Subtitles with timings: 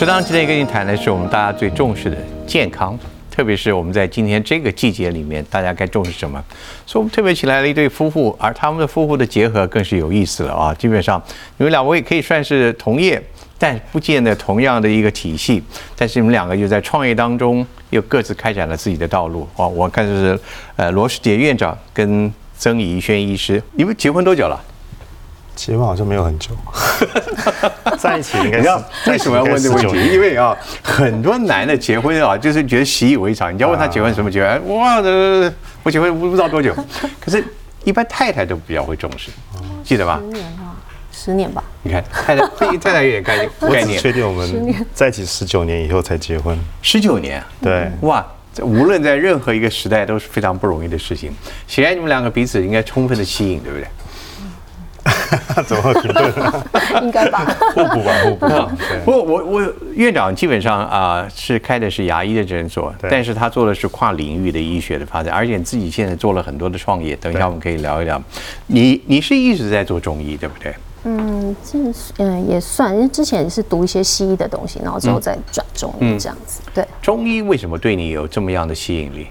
[0.00, 2.98] 食堂今天跟你谈的是我们大家最重视的健康，
[3.30, 6.42] 特别是我们在今天这个季节里面，大家该重视什么？
[6.86, 10.72] 所以我们特别请来了一对夫妇，而他们的夫妇的结合更是有意思了啊！
[10.72, 11.22] 基本上
[11.58, 13.22] 你们两位可以算是同业，
[13.58, 15.62] 但不见得同样的一个体系，
[15.94, 19.66] 但是你们两个又在创业当中又各自开展了自己的道路啊！
[19.66, 20.40] 我看就是
[20.76, 24.58] 呃罗世杰院长跟曾怡轩医师，你们结婚多久了？
[25.66, 26.52] 结婚好像没有很久，
[27.98, 30.08] 在一起应该你知道为什么要问这个问题？
[30.10, 33.54] 因为啊，很多男的结婚啊，就是觉得习以为常。
[33.54, 36.74] 你要问他结婚什么结婚，哇，这我结婚不知道多久。
[37.20, 37.44] 可是，
[37.84, 39.30] 一般太太都比较会重视，
[39.84, 40.32] 记得吧十？
[40.32, 40.72] 年啊，
[41.12, 41.62] 十年吧。
[41.82, 42.46] 你看太太，
[42.78, 44.10] 太太有点概念概我只确。
[44.10, 46.56] 定我们在一起十九年以后才结婚。
[46.80, 51.30] 十九年，对，哇，这无论在任何一个时代都是非常不容易的事情。
[51.66, 53.86] 显然你们两个彼此应该充分的吸引，对不对？
[55.66, 56.32] 怎么会评论？
[57.02, 57.44] 应该吧？
[57.74, 58.46] 互补吧，互补
[59.04, 67.14] 不过我我院长基本上啊、是开的是牙医的诊所，但是他做的是跨领域的医学的发展，而且自己现在做了很多的创业。
[67.16, 68.20] 等一下我们可以聊一聊。
[68.66, 70.74] 你你是一直在做中医，对不对？
[71.04, 71.78] 嗯，这
[72.18, 76.60] 嗯也算，因为之前是读一些西医的东西，然后之后再转中医这样子。
[76.74, 79.28] 对，中医为什么对你有这么样的吸引力？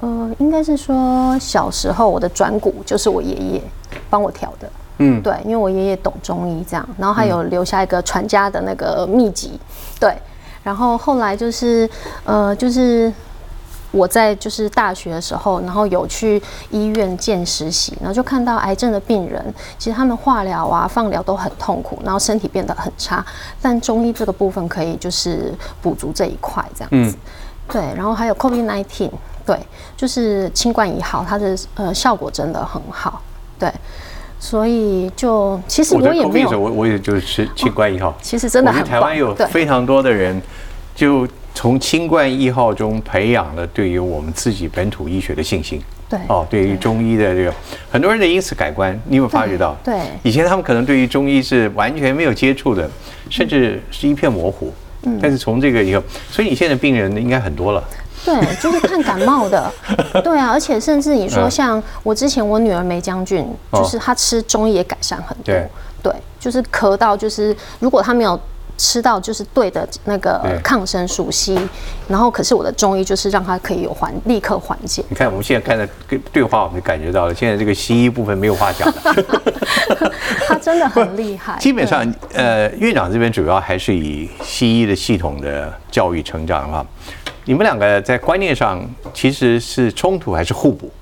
[0.00, 3.60] 呃，应该是说小时候我的转骨就是我爷爷
[4.08, 4.70] 帮我调的。
[4.98, 9.58] 嗯，对，因为我爷爷懂中医这样，然后还有留下一个传家的那个秘籍，
[10.00, 10.16] 对，
[10.64, 11.88] 然后后来就是
[12.24, 13.12] 呃，就是
[13.92, 23.24] 我在就是大学的时候，然后有去医院见实习，然后就看到癌症的病人，其实他们化疗啊、放疗都很痛苦，然后身体变得很差，
[23.62, 27.16] 但中医这个部分可以就是补足这一块这样子，
[27.68, 29.10] 对，然后还有 COVID 1 9
[29.46, 29.58] 对，
[29.96, 33.22] 就是新冠一号，它的呃效果真的很好，
[33.58, 33.72] 对。
[34.38, 38.16] 所以就其实我我也没有，我我也就是吃清冠一号。
[38.22, 40.40] 其实真的我台湾有非常多的人，
[40.94, 45.80] 就从清冠一号中培养了对于我们自己本土医学的信心。
[46.08, 47.52] 对哦，对于中医的这个，
[47.90, 49.76] 很多人的因此改观，你有没有发觉到？
[49.84, 52.88] 对对以前他们可能对于中医是完全没有接触的，
[53.28, 54.72] 甚至是一片模糊。
[55.02, 57.84] 嗯，但是从这个以后，所以你现在病人应该很多了。
[58.28, 59.72] 对，就是看感冒的，
[60.22, 61.50] 对啊，而且甚至你说嗯。
[61.50, 63.82] 像我之前我女儿梅将军，哦。
[63.82, 65.44] 就是她吃中医也改善很多。
[65.44, 65.66] 对，
[66.02, 68.38] 对，就是咳到就是如果她没有
[68.76, 71.58] 吃到就是对的那个抗生素西，
[72.06, 75.88] 然后可是我的中医就是让她可以有缓立刻缓解，你看我们现在看的
[76.32, 78.94] 对话，我们就感觉到了，现在这个西医部分没有话讲了。
[80.46, 86.86] 他真的很厉害，基本上，呃，院长这边主要还是以西医的系统的教育成长的话，
[87.48, 88.78] 你们两个在观念上
[89.14, 90.92] 其实是冲突还是互补？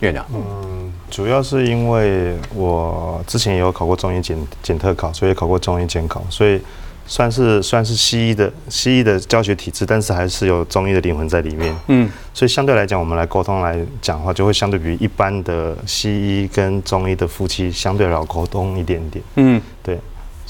[0.00, 6.60] 院长，嗯主要是因为我之前也有考过中医检检特考，所以也考过中医监考，所以
[7.06, 11.72] 算是算是西医的西医的教学体制，但是还是有中医的灵魂在里面。
[11.86, 19.24] 嗯，所以相对来讲，我们来沟通来讲的话，就会相对比一般的西医跟中医的夫妻相对好沟通一点点。
[19.36, 20.00] 嗯，对，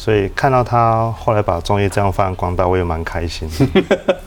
[0.04, 3.82] 所以看到他后来把中医这样发扬光大，我也蛮开心的。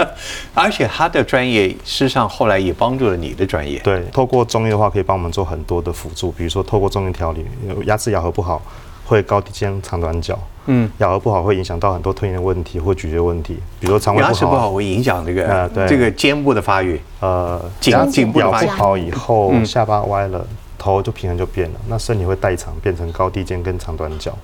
[0.55, 3.77] 而且他的专业事实上后来也帮助了你的专业。
[3.81, 8.59] 对，透过中医的话，可以帮我们做很多的辅助，比如说透过中医调理，有牙齿咬合不好
[9.05, 16.99] 会高低肩长短角，嗯，咬合不好会影响到很多吞咽问题或咀嚼问题，比如说肠胃不好，牙齿不好会影响这个、呃对这个肩部的发育。
[17.19, 20.43] 呃，颈颈部的发育不好以后，嗯下巴歪了，
[20.79, 24.35] 头就平衡就变了，那身体会代偿，变成高低肩跟长短角。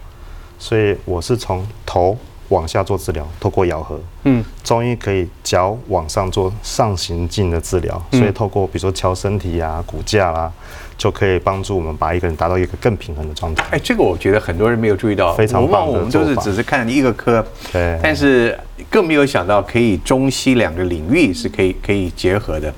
[0.64, 4.00] 所以我是从头往下做治疗，透过咬合。
[4.24, 8.20] 嗯，中医可以脚往上做上行进的治疗，嗯。
[8.22, 10.50] 所以透过比如说敲身体啊、骨架啦、
[10.98, 13.66] 就可以帮助我们把一个人达到一个更平衡的状态。
[13.72, 18.00] 哎，这个我觉得很多人没有注意到，非常棒的我们都是只是看一个科，对。
[18.02, 18.58] 但是
[18.90, 22.74] 更没有想到可以中西两个领域是可以可以结合的，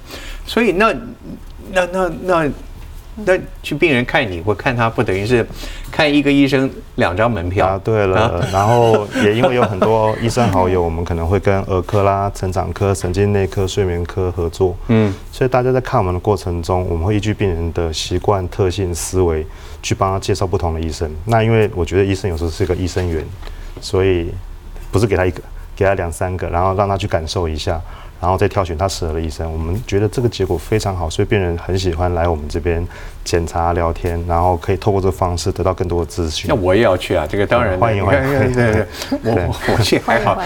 [0.47, 0.91] 所以那
[1.72, 2.52] 那那那
[3.24, 5.46] 那去病人看你或看他，不等于是
[5.90, 19.47] 看一个医生两张门票啊，对了，然后也因为有很多医生好友，我们可能会跟儿科啦、成长科、神经内科、睡眠科合作，嗯，所以大家在看我们的过程中，我们会依据病人的习惯、特性、思维
[19.82, 21.09] 去帮他介绍不同的医生。
[21.23, 23.23] 那因为我觉得医生有时候是个医生员，
[23.79, 24.29] 所以
[24.91, 25.41] 不是给他一个，
[25.73, 27.79] 给他两三个，然后让他去感受一下。
[28.20, 32.85] 然后再挑选他适合的医生，我们觉得这个结果非常好，所以病人很喜欢来我们这边
[33.23, 36.47] 检查聊天，然后可以透过这个方式得到更多的资讯。
[36.50, 36.56] 那。
[36.56, 37.78] 我也要去啊，这个当然的。
[37.78, 38.85] 欢迎欢迎对对对，
[39.23, 40.41] 我我我现在还好。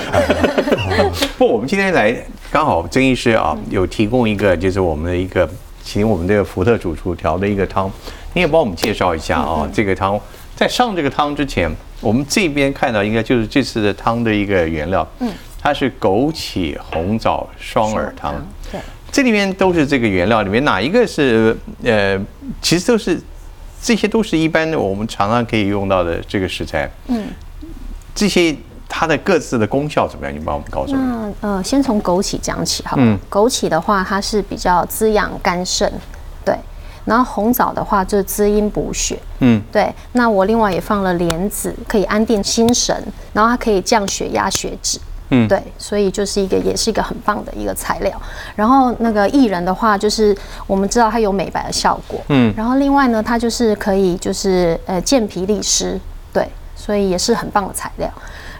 [1.37, 2.13] 不，我们今天来
[2.51, 5.49] 刚好曾医师啊，有提供一个就是我们的一个，
[5.81, 7.89] 请我们这个福特主厨调的一个汤，
[8.33, 10.19] 你也帮我们介绍一下啊，这个汤。
[10.55, 18.33] 在上这个汤之前，我们这边看到应该就是这次的汤的一个原料，嗯，它是枸杞红枣双耳汤。
[18.71, 18.79] 对，
[19.11, 22.19] 这里面都是这个原料，里面哪一个是呃，
[22.61, 23.19] 其实都是
[23.81, 26.89] 这些都是一般的我们常常可以用到的这个食材。
[27.07, 27.27] 嗯，
[28.15, 28.55] 这些
[28.87, 30.33] 它的各自的功效怎么样？
[30.33, 31.35] 你帮我们告诉我们。
[31.41, 33.03] 那呃，先从枸杞讲起好了。
[33.03, 35.91] 嗯枸杞的话，它是比较滋养肝肾，
[36.45, 36.55] 对。
[37.05, 39.91] 然后红枣的话，就是滋阴补血，嗯，对。
[40.11, 42.95] 那我另外也放了莲子，可以安定心神，
[43.33, 44.99] 然后它可以降血压、血脂。
[45.29, 48.21] 嗯对，所以就是一个也是一个很棒的一个材料。
[48.55, 50.35] 然后那个薏仁的话，就是
[50.67, 55.99] 我们知道它有美白的效果，嗯然后另外呢，它就是可以就是呃健脾利湿，
[56.33, 58.11] 对，所以也是很棒的材料。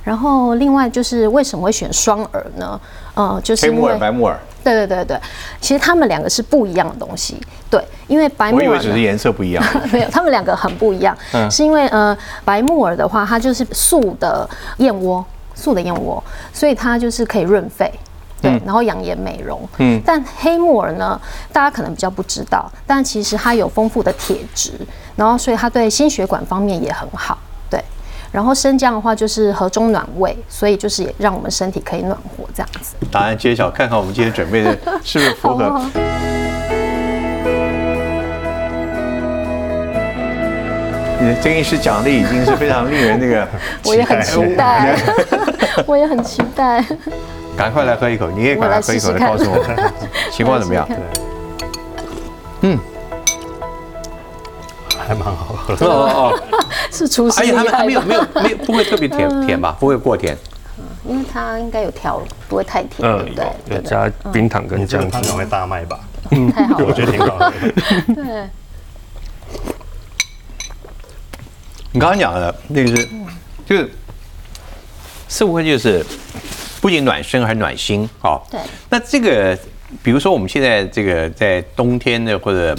[0.02, 2.80] 然后另外就是为什么会选双耳呢？
[3.14, 5.20] 呃，就是黑木耳、白木耳，对对对对，
[5.60, 7.38] 其实它们两个是不一样的东西。
[7.70, 9.64] 对，因为白木我以为只是颜色不一样。
[9.92, 15.24] 没有，它们两个很不一样，嗯是因为呃白木耳的话，它就是素的燕窝，
[15.60, 16.24] 素的燕窝，
[16.54, 17.92] 所以它就是可以润肺。
[18.42, 19.68] 对，然后养颜美容。
[19.80, 21.20] 嗯但黑木耳呢，
[21.52, 24.72] 大家可能比较不知道，但其实它有丰富的铁质，
[25.18, 27.38] 然后所以它对心血管方面也很好。
[27.70, 27.84] 对，
[28.32, 32.96] 然后生姜的话就是和中暖胃，所以就是也让我们身体可以暖和这样子。
[33.12, 34.72] 答案揭晓，看看我们今天准备的
[35.04, 35.82] 是不是符合。
[41.20, 43.48] 你的郑医师讲的已经是非常令人那个
[43.86, 44.96] 我也很期待，
[45.86, 46.84] 我也很期待。
[47.58, 49.92] 赶快来喝一口，你也赶快喝一口，来告诉我
[50.32, 50.88] 情况怎么样？
[52.62, 52.78] 嗯，
[54.98, 55.86] 还蛮好喝的。
[55.86, 56.60] 哦哦哦，
[56.92, 57.72] 是厨师而且他们？
[57.74, 59.76] 还没有没有没有不会特别甜甜吧？
[59.80, 60.38] 不会过甜。
[61.06, 63.26] 因为它应该有调，不会太甜，嗯
[63.68, 66.00] 对加冰糖跟姜汁汤可能会大卖吧？
[66.32, 68.14] 嗯太好了，我觉得挺好喝的。
[68.16, 68.50] 对，
[71.92, 73.10] 你刚刚讲的那个是，
[73.66, 73.92] 就是
[75.28, 76.06] 似乎就是
[76.82, 78.40] 不仅暖身还暖心啊。
[78.50, 78.60] 对
[78.90, 79.58] 那这个，
[80.04, 82.78] 比如说我们现在这个在冬天的或者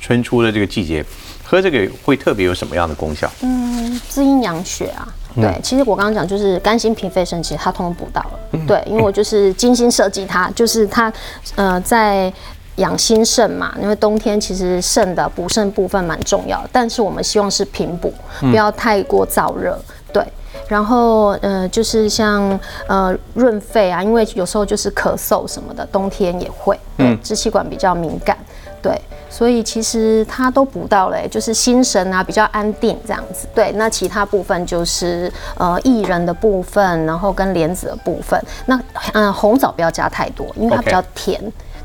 [0.00, 1.04] 春初的这个季节，
[1.44, 3.30] 喝这个会特别有什么样的功效？
[3.42, 5.06] 嗯，滋阴养血啊。
[5.36, 8.58] 对，其实我刚刚讲就是肝心脾肺肾，其实它通通补到了。
[8.66, 11.12] 对，因为我就是精心设计它，就是它
[11.54, 12.32] 呃在
[12.80, 19.78] 养心肾嘛，因为冬天其实肾的补肾部分蛮重要的，但是我们希望是平补，不要太过燥热。
[20.12, 20.22] 对。
[20.68, 28.36] 然后呃，就是像呃润肺啊，因为有时候就是咳嗽什么的，冬天也会，对，支气管比较敏感，
[28.80, 33.48] 对，所以其实它都补到了、欸就是心神啊比较安定这样子。
[33.52, 38.40] 对，那其他部分就是呃薏仁的部分，然后跟莲子的部分。
[38.66, 38.76] 那
[39.12, 41.40] 嗯、呃红枣不要加太多，因为它比较甜。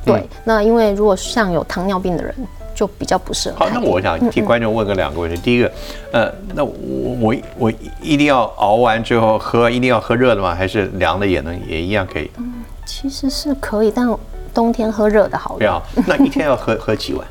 [0.06, 2.34] 对，那因为如果像有糖尿病的人，
[2.74, 5.38] 就比较不适合好，那我想替观众问个两个问题。
[5.38, 5.72] 第一个，
[6.12, 6.74] 呃，那我
[7.20, 10.54] 我我一定要熬完之后喝，一定要喝热的吗？
[10.54, 12.30] 还是凉的也能也一样可以？
[12.38, 12.54] 嗯
[12.86, 14.08] 其实是可以，但
[14.54, 17.26] 冬天喝热的好不要，那一天要喝喝几碗？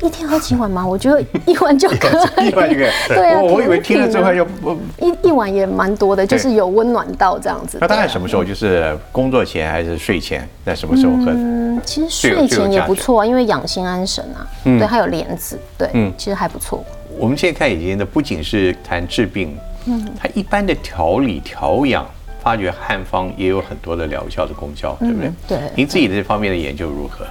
[0.00, 0.86] 一天喝几碗吗？
[0.86, 2.08] 我觉得一碗就可
[2.42, 2.48] 以。
[2.50, 2.90] 一碗就可以。
[3.08, 4.76] 对啊，我我以为听了之后要不。
[5.00, 7.78] 一一碗也蛮多的，就是有温暖到这样子。
[7.80, 8.44] 那大概什么时候？
[8.44, 10.48] 就是工作前还是睡前？
[10.64, 11.32] 在什么时候喝？
[11.32, 14.46] 嗯，其实睡前也不错啊，因为养心安神啊。
[14.64, 16.84] 对，还有莲子，对，嗯其实还不错。
[17.18, 22.06] 我们现在看已经的不仅是谈治病，嗯，它一般的调理调养，
[22.40, 25.30] 发觉汉方也有很多的疗效的功效，对不对？
[25.48, 27.26] 对您自己这方面的研究如何？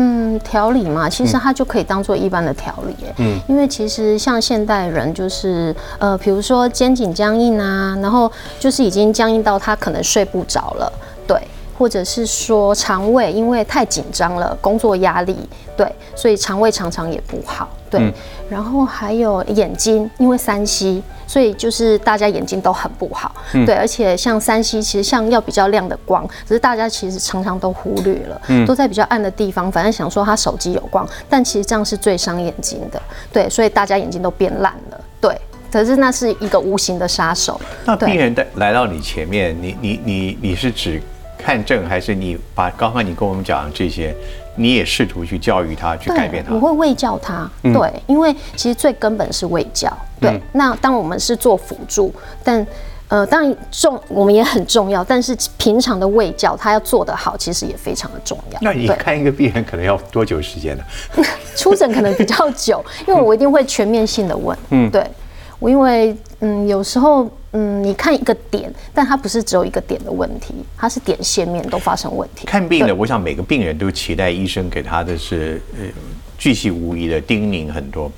[0.00, 10.92] 嗯，调理嘛，其实它就可以当做一般的调理，嗯，因为其实像现代人就是呃，比如说肩颈僵硬啊，然后就是已经僵硬到他可能睡不着了，
[11.26, 11.36] 对，
[11.78, 15.36] 或者是说肠胃因为太紧张了，工作压力，
[15.76, 18.12] 对，所以肠胃常常也不好，对，嗯。
[18.50, 23.32] 然后还有眼睛，因为三 C，所以就是大家眼睛都很不好，
[23.66, 28.66] 对，而且像三 C 其实像要比较亮的光，只是大家其实常常都忽略了，嗯。
[28.66, 33.00] 都在比较暗的地方，反正想说他手机有光，但其实这样是最伤眼睛的，
[33.32, 35.38] 对，所以大家眼睛都变烂了，对，
[35.70, 41.02] 可是那是一个无形的杀手，那对病人来来到你前面，你你你你是指
[41.48, 44.14] 看症，还是你把刚刚你跟我们讲的这些，
[44.56, 46.60] 你也试图去教育他，去改变他我？
[46.60, 49.90] 会喂教他，嗯对，因为其实最根本是喂教，
[50.20, 50.38] 对。
[50.52, 52.12] 那当我们是做辅助，
[52.44, 52.66] 但
[53.08, 58.58] 呃，当然重我们也很重要，但是平常的喂教他要做得好，其实也非常的重要。
[58.60, 60.84] 那你看一个病人可能要多久时间呢？
[61.56, 65.02] 出诊可能比较久，因为我一定会全面性的问，嗯，对。
[65.58, 72.46] 我因为嗯，有时候嗯，你看一个点，但它不是只有一个点的问题，它是点线面都发生问题。
[72.46, 75.86] 看病的，我想每个病人都期待医生给他的是呃
[76.36, 78.12] 巨细无遗的叮咛很多，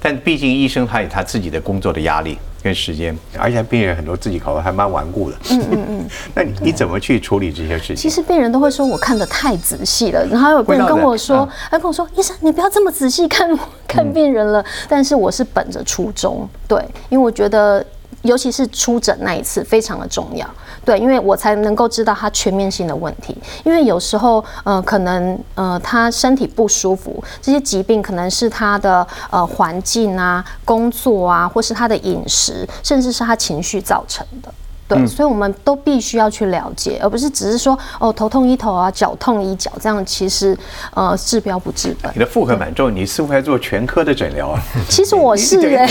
[0.00, 5.36] 但毕竟医生他有他自己的工作的压力，跟时间，而且病人很多自己搞得还蛮顽固的。
[5.50, 6.08] 嗯嗯嗯。
[6.32, 7.96] 那你你怎么去处理这些事情？
[7.96, 13.50] 其实病人都会说我看的太仔细了，然后有病人跟我说，他跟我说，医生你不要这么仔细看
[13.88, 14.64] 看病人了。
[14.88, 17.84] 但是我是本着初衷，对，因为我觉得。
[18.22, 20.48] 尤其是出诊那一次非常的重要，
[20.84, 23.36] 对，因为我才能够知道他全面性的问题。
[23.64, 34.52] 因为有时候，呃，可能呃他身体不舒服，这些疾病可能是他的呃环境啊、工作啊，或是他的饮食，甚至是他情绪造成的。
[34.98, 40.56] 对，所以我们都必须要去了解，而不是只是说哦头痛医头啊，脚痛医脚，这样其实
[40.94, 42.12] 呃治标不治本。
[42.14, 44.62] 你的负荷蛮重，你似乎还做全科的诊疗啊？
[44.88, 45.86] 其实我是哎，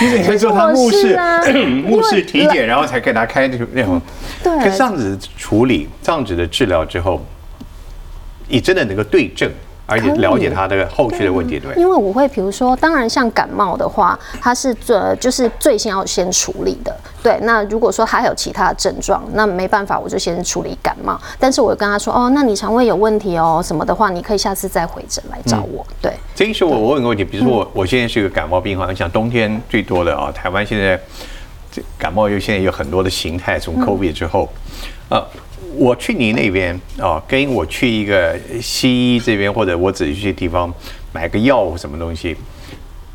[0.00, 1.18] 你得先做他目视
[1.86, 4.00] 目视体检，然后才给他开那种那种。
[4.42, 7.24] 对，可这样子处理，这样子的治疗之后，
[8.48, 9.50] 你真的能够对症。
[9.86, 11.74] 而且了解他的后续的问题，对。
[11.76, 16.96] 因为我会，比如说，当然像感冒的话，它是最就是最先要先处理的。
[17.22, 21.20] 对，那如果说还有其他的症状，那没办法，我就先处理感冒。
[21.38, 25.84] 但是我跟他说，哦，那你肠胃有问题哦，什么的话，你可以下次再回诊来找我。
[26.00, 26.12] 对。
[26.34, 30.98] 这个是我我问个问题，比如说我我现在是一个感冒病患，你想冬天最多的啊，台湾现在
[31.70, 34.48] 这感冒又现在有很多的形态，从 COVID 之后，
[35.10, 35.22] 呃。
[35.76, 40.72] 我去你那边啊，跟我去一个西医这边，或者我自己去地方
[41.12, 42.36] 买个药什么东西，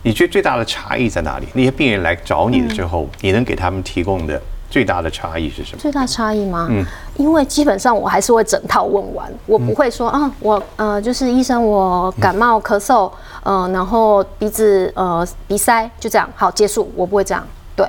[0.03, 1.47] 你觉得最大的差异在哪里？
[1.53, 5.77] 那些病人来找你的之后，你能给他们提供的最大的差异是什么？
[5.81, 6.67] 最大差异吗？
[6.69, 6.85] 嗯，
[7.17, 13.11] 因为基本上我还是会整套问完，我不会说啊，我呃就是医生，我感冒咳嗽，
[13.43, 17.87] 呃，然后鼻子呃鼻塞就这样，好结束，我不会这样，对。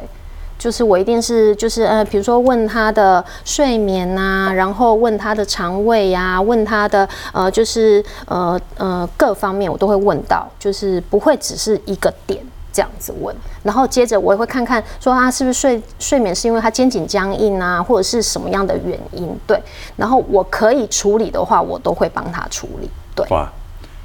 [0.61, 12.38] 就是我一定是就是呃，比如说问他的睡眠呐，然后问他的肠胃呀，问他的呃，就是呃呃各方面我都会问到，就是不会只是一个点
[12.71, 13.35] 这样子问。
[13.62, 19.35] 然后接着我也会看看说他是不是睡睡眠是因为他肩颈僵硬啊，或者是什么样的原因？
[19.47, 19.59] 对。
[19.97, 22.90] 然后我可以处理的话，我都会帮他处理。
[23.14, 23.26] 对。
[23.31, 23.50] 哇。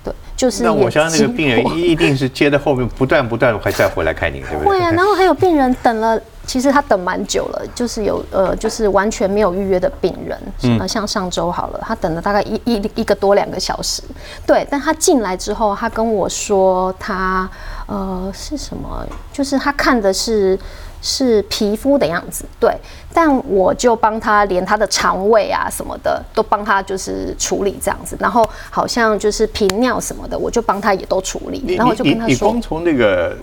[0.06, 0.64] 对，就是。
[0.64, 4.70] 那我相信那个病人一定是接在后面不断不断还再回来看你，对不对？
[4.70, 6.18] 会啊， 然后还有病人等了。
[6.46, 14.02] 其实他等蛮久了，就是有呃，就是完全没有预约的病人，嗯，像上周好了，他等了大概一一一个多两个小时，
[14.46, 17.50] 对，但他进来之后，他跟我说他
[17.88, 20.58] 呃是什么，就是他看的是
[21.02, 22.76] 是皮肤的样子，对，
[23.14, 33.36] 但我就帮他连他的肠胃啊什么的都帮他就是处理这样子，然后好像就是频尿什么的，我就帮他也都处理，然后我就跟他说，你光从那个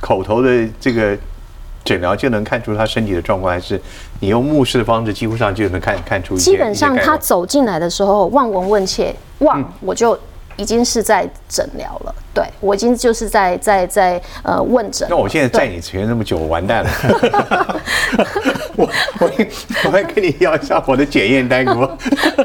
[0.00, 1.16] 口头的这个。
[1.86, 3.80] 诊疗就能看出他身体的状况，还是
[4.20, 6.36] 你用目视的方式，几乎上就能看看出。
[6.36, 10.18] 基本上他走进来的时候，望闻问切，望我就
[10.56, 12.14] 已经是在诊疗了。
[12.34, 15.06] 对我已经就是在在在呃问诊。
[15.08, 16.90] 那我现在在你前面那么久，我完蛋了。
[18.76, 18.86] 我
[19.20, 19.30] 我
[19.84, 21.96] 我还跟你要一下我的检验单，我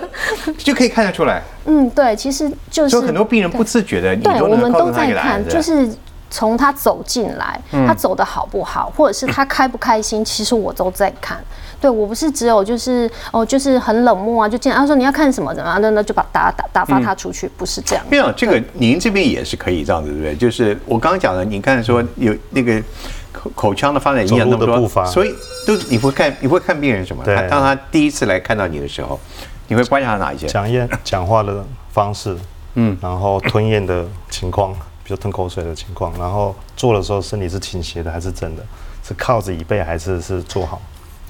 [0.57, 1.41] 就可以看得出来。
[1.65, 5.89] 嗯，对，其实就是很多病人不自觉的，对，我们都在看，就是。
[6.32, 11.38] 从他走进来，他走的好不好，或者是他开不开心，其实我都在看。
[11.80, 18.06] 对我不是只有就是哦，就是很冷漠啊，就见他说你要看什么怎么样，那那就把打打打发他出去，不是这样。
[18.10, 20.36] 没有这个，您这边也是可以这样子，对不对？
[20.36, 22.82] 就是我刚刚讲的，你看说有那个
[23.34, 25.34] 口口腔的发展影响那么多，所以
[25.68, 27.24] 都你会看你会看病人什么？
[27.50, 29.20] 当他第一次来看到你的时候，
[29.68, 30.48] 你会观察哪一些？
[30.48, 32.38] 讲咽讲话的方式，
[32.76, 34.74] 嗯，然后吞咽的情况。
[35.12, 38.63] 就吞口水的情况，然后做的时候身体是倾斜的还是正的，
[39.06, 40.82] 是靠着椅背还是是坐好，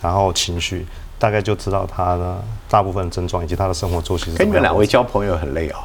[0.03, 0.85] 然后情绪
[1.17, 4.37] 大概就知道他的大部分症状以及他的生活作息是。
[4.37, 5.79] 跟你们两位交朋友很累啊。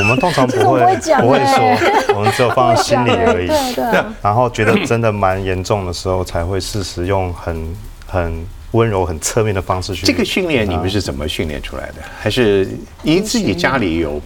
[0.00, 0.80] 我们通常不会
[1.20, 3.46] 不会说，我们只有放在心里而已。
[3.76, 4.02] 对对。
[4.22, 7.76] 然后觉得真的蛮严重的时候，才会适时用很
[8.06, 10.06] 很温柔、很侧面的方式去。
[10.06, 11.96] 这个训练你们是怎么训练出来的？
[12.18, 12.66] 还是
[13.02, 14.18] 您自己家里有？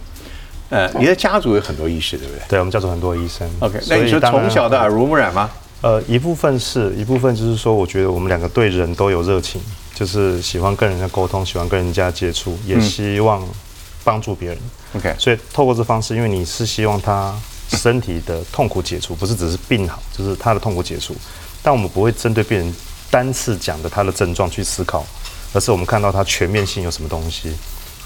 [0.69, 2.41] 呃，你的家族有很多医师，对不对？
[2.49, 3.49] 对，我们家族很多医生。
[3.59, 5.49] OK，那你说从小的耳濡目染吗？
[5.81, 9.61] 呃，一部分是一部分，就是说，我觉得我们两个对人都有热情，
[9.93, 13.47] 就是喜欢跟人家沟通，喜欢跟人家接触，也希望
[14.03, 14.57] 帮助别人。
[14.95, 17.33] OK，所以透过这方式，因为你是希望他
[17.69, 21.15] 身体的痛苦解除，不是只是病好，就是他的痛苦解除。
[21.61, 22.75] 但我们不会针对病人
[23.11, 25.05] 单次讲的他的症状去思考，
[25.53, 27.53] 而是我们看到他全面性有什么东西。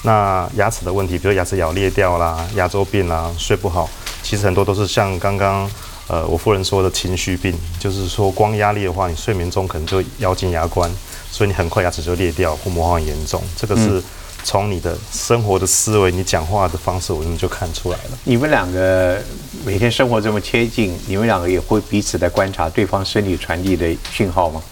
[0.04, 3.90] 那牙齿的问题，比如牙齿咬裂掉啦、牙周病啦、睡不好，
[4.24, 5.70] 其实很多都是像刚刚
[6.08, 10.90] 呃我夫人说的情绪病，就是说光压力的话，你睡眠中可能就咬紧牙关，
[11.30, 13.42] 所以你很快牙齿就裂掉或磨化很严重。
[13.56, 14.02] 这个是
[14.44, 18.18] 从你的生活的思维、你讲话的方式，我们就看出来了。
[18.24, 19.22] 你们两个
[19.64, 24.64] 每天生活这么贴近，你们两个也会彼此在观察对方身体传递的讯号吗？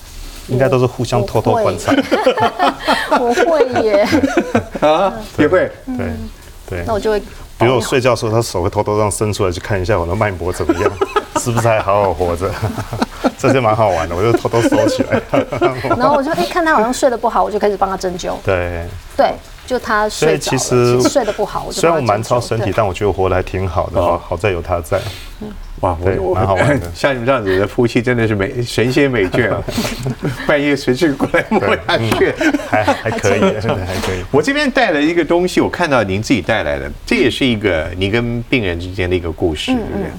[0.50, 1.94] 应该都是互相偷偷观察。
[3.20, 4.08] 我会耶，
[4.82, 5.72] 啊，也会。
[5.98, 6.12] 对
[6.70, 7.20] 对那，我就会。
[7.58, 10.92] 比如我睡觉的时候，他手会偷偷这样伸出来，去看一下我的脉搏怎么样，
[11.42, 12.50] 是不是还好好活着？
[13.38, 15.22] 这些蛮好玩的，我就偷偷收起来。
[15.98, 18.32] 然后我就哎、看他好像睡得不好，我就开始帮他针灸。
[18.46, 18.86] 对，
[19.18, 19.34] 对，
[19.68, 25.00] 就他所以睡，其实睡得不好，我就虽然我蛮操身体，但我觉得我活得还挺好的，好在有他在。
[25.82, 29.64] 哇，我我蛮好玩的 像你们这样子的夫妻真的是美神仙美眷啊！
[30.46, 32.34] 半夜随时过来摸下去。
[32.68, 34.24] 还还可以， 真的还可以。
[34.32, 40.12] 我这边带了一个东西，我看到您自己带来的，这也是一个你跟病人之间的一个故事，对不对？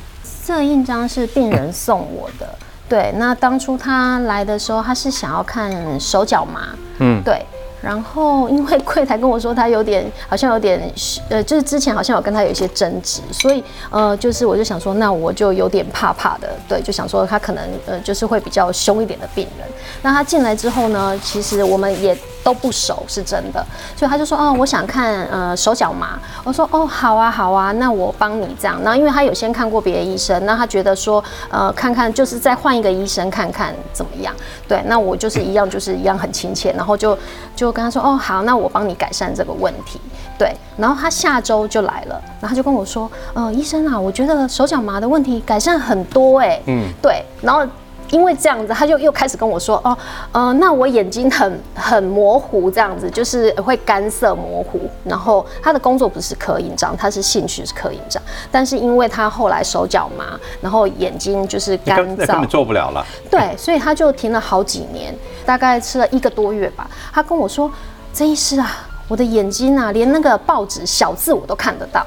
[0.46, 2.48] 这个印章是病人送我的。
[2.88, 7.40] 对，那当初他来的时候，他是想要看手脚麻，嗯，对。
[7.82, 10.80] 然后因为柜台跟我说他有点好像有点
[11.28, 19.66] 呃，就是之前好像有跟他有一些争执，所以呃，就是我就想说，那我就有点怕怕的，对，就想说他可能呃就是会比较凶一点的病人。
[20.02, 23.64] 那他进来之后呢，其实我们也都不熟，是真的，
[23.96, 26.18] 所以他就说哦，我想看呃手脚麻。
[26.42, 28.80] 我说哦，好啊好啊，那我帮你这样。
[28.82, 34.34] 然后因为他有先看过别的医生，那他觉得说呃看看就是再换一个医生看看怎么样。
[34.66, 37.16] 对，那我就是一样就是一样很亲切，然后就
[37.54, 40.00] 就跟他说哦好，那我帮你改善这个问题。
[40.38, 47.66] 对，然后他下周就来了，然后他就跟我说，呃医生啊，我觉得手脚麻的问题改善很多哎、嗯，对，然后。
[48.10, 49.96] 因为这样子，他就又开始跟我说，哦，
[50.32, 54.80] 呃，那我眼睛很很模糊，这样子就是会干涩模糊。
[55.04, 63.04] 然后他的工作不是刻印章，他是兴趣是刻印章，但是因为他后来手脚麻，然后眼睛就是干燥根本，做不了了。
[63.30, 65.14] 对，所以他就停了好几年，
[65.46, 66.88] 大概吃了一个多月吧。
[67.12, 67.70] 他跟我说，
[68.12, 72.04] 曾医师啊，我的眼睛啊，连那个报纸小字我都看得到。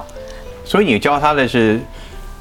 [0.65, 1.79] 所以你教他的是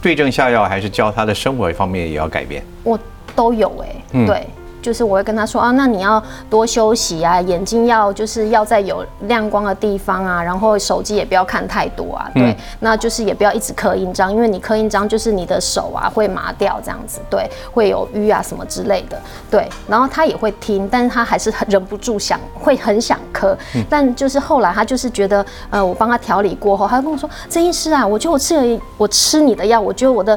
[0.00, 2.64] 对症下药，还是教他的生活方面也要改变？
[2.82, 2.98] 我
[3.34, 4.46] 都有哎、对，
[4.80, 19.16] 就是我会跟他说啊，那你要多休息啊，眼睛要就是要在有亮光的地方啊，然后手机也不要看太多啊，对，那就是也不要一直刻印章，因为你刻印章就是你的手啊会麻掉这样子，对，会有淤啊什么之类的，
[19.50, 23.56] 对，然后他也会听，但是他还是很忍不住想会很想刻，
[23.88, 30.36] 但就是后来他就是觉得呃我帮他调理过后，他跟我说曾医师啊，我觉得我吃了我吃你的药，我觉得我的。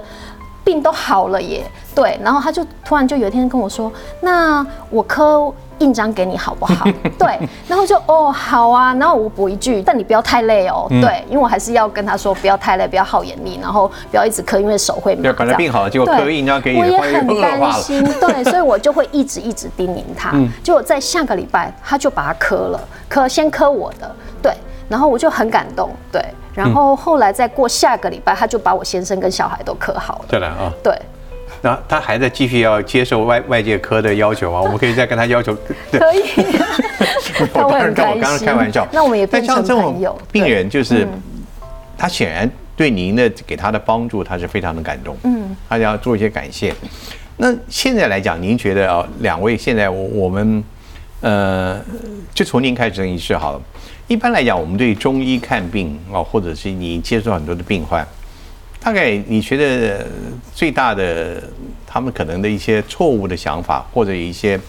[0.65, 6.85] 病都好了耶，对，然后他就突然就有一天跟我说，那我刻印章给你好不好？
[7.19, 15.21] 对，然后就哦好啊，然后我补一句，但你不要太累哦，对，因为我还是要跟他说不要太累，不要耗眼力，然后不要一直刻，因为手会麻。
[15.21, 17.71] 对，本来病好了，结果对刻印章给你，我也很担。
[17.73, 20.31] 心，对，所以我就会一直一直叮咛他。
[20.63, 24.53] 结果在下个礼拜，他就把它刻了，刻先刻我的，对，
[24.89, 26.23] 然后我就很感动，对，
[26.55, 30.97] 然后后来再过下个礼拜，他就把我先生跟小孩都刻好了，对了啊，对。
[31.61, 34.61] 那他还在继续要接受外外界科的要求啊？
[34.61, 35.55] 我们可以再跟他要求。
[35.91, 36.21] 对可以，
[37.53, 38.47] 我当然跟我刚刚心。
[38.47, 38.87] 开玩笑。
[38.91, 40.15] 那我们也但变成朋友。
[40.31, 41.07] 病，人，就是
[41.97, 45.17] 他显然对您的给他的帮助，他是非常的感动。
[45.23, 46.73] 嗯，他要做一些感谢。
[47.37, 50.63] 那现在来讲，您觉得啊，两位现在我我们
[51.21, 51.81] 呃，
[52.33, 53.61] 就从您开始，郑医师好了。
[54.07, 58.05] 一般来讲，我们对中医看病啊，或者是你接触很多的病患，
[58.79, 60.05] 大概你觉得
[60.53, 61.41] 最大的
[61.87, 64.59] 他们可能的一些错误的想法，或者一些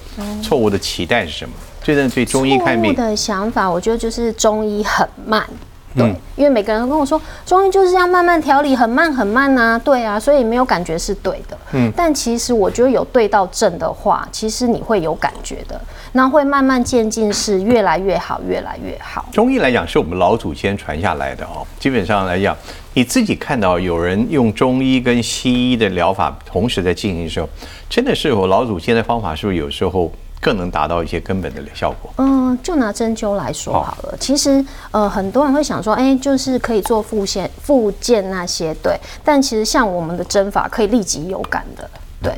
[0.42, 1.54] 错误的期待是什么？
[1.82, 5.46] 最近对中医看病，的想法，我觉得就是中医很慢。
[5.94, 11.56] 对，嗯因为每个人都跟我说，中医就是要慢慢调理，很慢很慢呐、对啊，所以没有感觉是对的。
[11.72, 15.80] 嗯，但其实我觉得有对到症的话，其实你会有感觉的，
[16.16, 19.26] 那会慢慢渐进，是越来越好，越来越好。
[19.30, 21.64] 中医来讲是我们老祖先传下来的哦。
[21.78, 22.56] 基本上来讲，
[22.94, 27.46] 你自己看到有人用中医跟西医的疗法同时在进行的时候，
[27.90, 32.10] 真的是我老祖先的方法，是不是有时候更能达到一些根本的效果？
[32.16, 34.16] 嗯，就拿针灸来说好了。
[34.18, 38.98] 其实，呃，很多人会想说，哎、就是可以做复健、复健那些，对。
[39.22, 41.90] 但其实像我们的针法，可以立即有感的，
[42.22, 42.32] 对。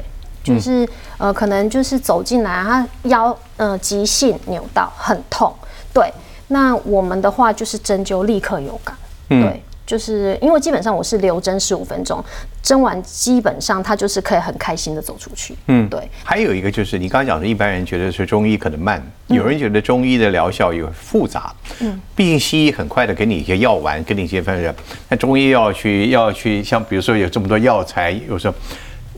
[0.45, 0.89] 就是
[1.19, 5.53] 呃，可能就是走进来，他腰呃急性扭到很痛，
[5.93, 6.11] 对。
[6.49, 8.97] 那我们的话就是针灸立刻有感，
[9.29, 9.63] 嗯对。
[9.85, 12.23] 就是因为基本上我是留针十五分钟，
[12.63, 16.07] 针完基本上他就是可以很开心的走出去，嗯，对。
[16.23, 21.51] 还有一个就是你刚刚讲的，一般人觉得是中医可能慢，有人觉得中医的疗效有复杂。
[21.81, 24.75] 嗯，毕竟西医很快的给你一些药丸，给你一些分热，
[25.09, 28.55] 那中医要去要去像比如说有这么多药材，有时候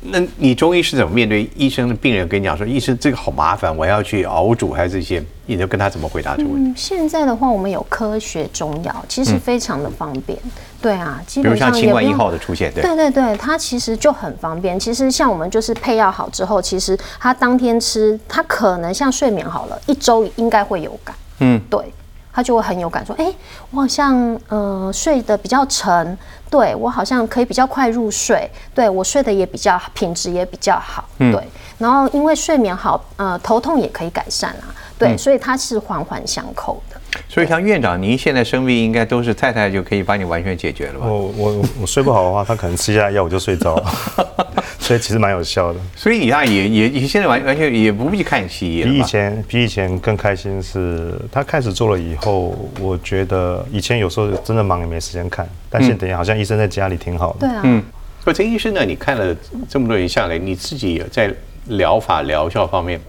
[0.03, 5.23] 那你中医是怎么面对医生的病人跟你讲说，医生这个好麻烦，我要去熬煮还是这些？
[5.47, 6.71] 你就跟他怎么回答这个问题？
[6.71, 10.39] 嗯，现在的话，我们有科学中药，其实非常的方便。
[10.81, 14.79] 对啊，基比如本上也像新冠一号的出现，对，对对对，它其实就很方便。
[14.79, 21.15] 其实像我们就是配药好之后，其实他当天吃，他可能像睡眠好了，一周应该会有感。
[21.41, 21.93] 嗯，对，
[22.41, 23.31] 他就会很有感，说：“哎、
[23.71, 26.17] 我好像呃睡得比较沉，
[26.49, 31.47] 对我好像可以比较快入睡，对我睡得也比较品质也比较好，嗯对。
[31.77, 36.90] 然后因为睡眠好，呃，头痛也可以改善啊，嗯对，所以它是环环相扣的。
[37.33, 41.07] 所以像院长，您现在生病应该都是太太就可以帮你完全解决了吧？
[41.07, 43.87] 我我我睡不好的话，他可能吃下药我就睡着了，
[44.81, 45.79] 所以其实蛮有效的。
[45.95, 57.47] 所以你看也也也现在完完全也不必看西医了比以前比以前更开心是，他开始做了以后，我觉得以前有时候真的忙也没时间看，但现在好像医生在家里挺好的。
[57.47, 57.81] 对啊，嗯，
[58.25, 58.85] 可这医生呢？
[58.85, 59.33] 你看了
[59.69, 61.33] 这么多年下来，你自己有在
[61.67, 63.01] 疗法疗效方面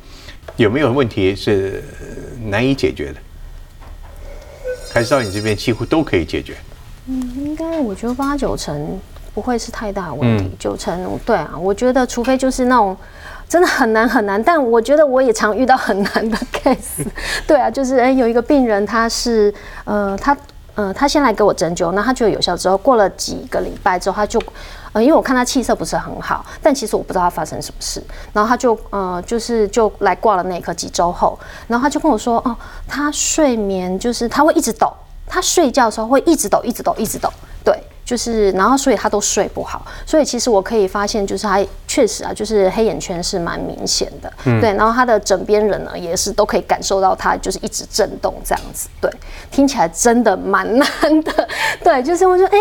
[0.57, 2.05] 有没有问题是呃
[2.49, 3.15] 难以解决的？
[4.93, 6.55] 还是到你这边几乎都可以解决？
[7.07, 8.99] 嗯应该我觉得八九成
[9.33, 12.95] 不会是太大的问题，嗯九成对啊，我觉得除非就是那种。
[13.49, 17.05] 真的很难很难，但我觉得我也常遇到很难的 case。
[17.45, 20.37] 对啊，就是哎、有一个病人，他是呃，他
[20.73, 24.41] 呃，他先来给我针灸，那他觉得有效之后，过了几个礼拜之后，他就
[24.93, 32.55] 呃，因为我看他气色不是很好，但其实我不知道他发生什么事，然后他就呃，就是就来挂了内科，几周后，然后他就跟我说，哦，
[32.87, 34.91] 他睡眠就是他会一直抖，
[35.25, 37.31] 他睡觉的时候会一直抖，一直抖，一直抖，
[37.63, 37.81] 对。
[38.03, 44.59] 就是，然后所以他都睡不好，所以其实我可以发现，就是他确实啊，就是黑眼圈是蛮明显的，嗯。
[44.59, 49.09] 对，然后他的枕边人呢也是都可以感受到他就是一直震动这样子，对，
[49.49, 51.47] 听起来真的蛮 难的，
[51.81, 52.57] 对，就是我说哎、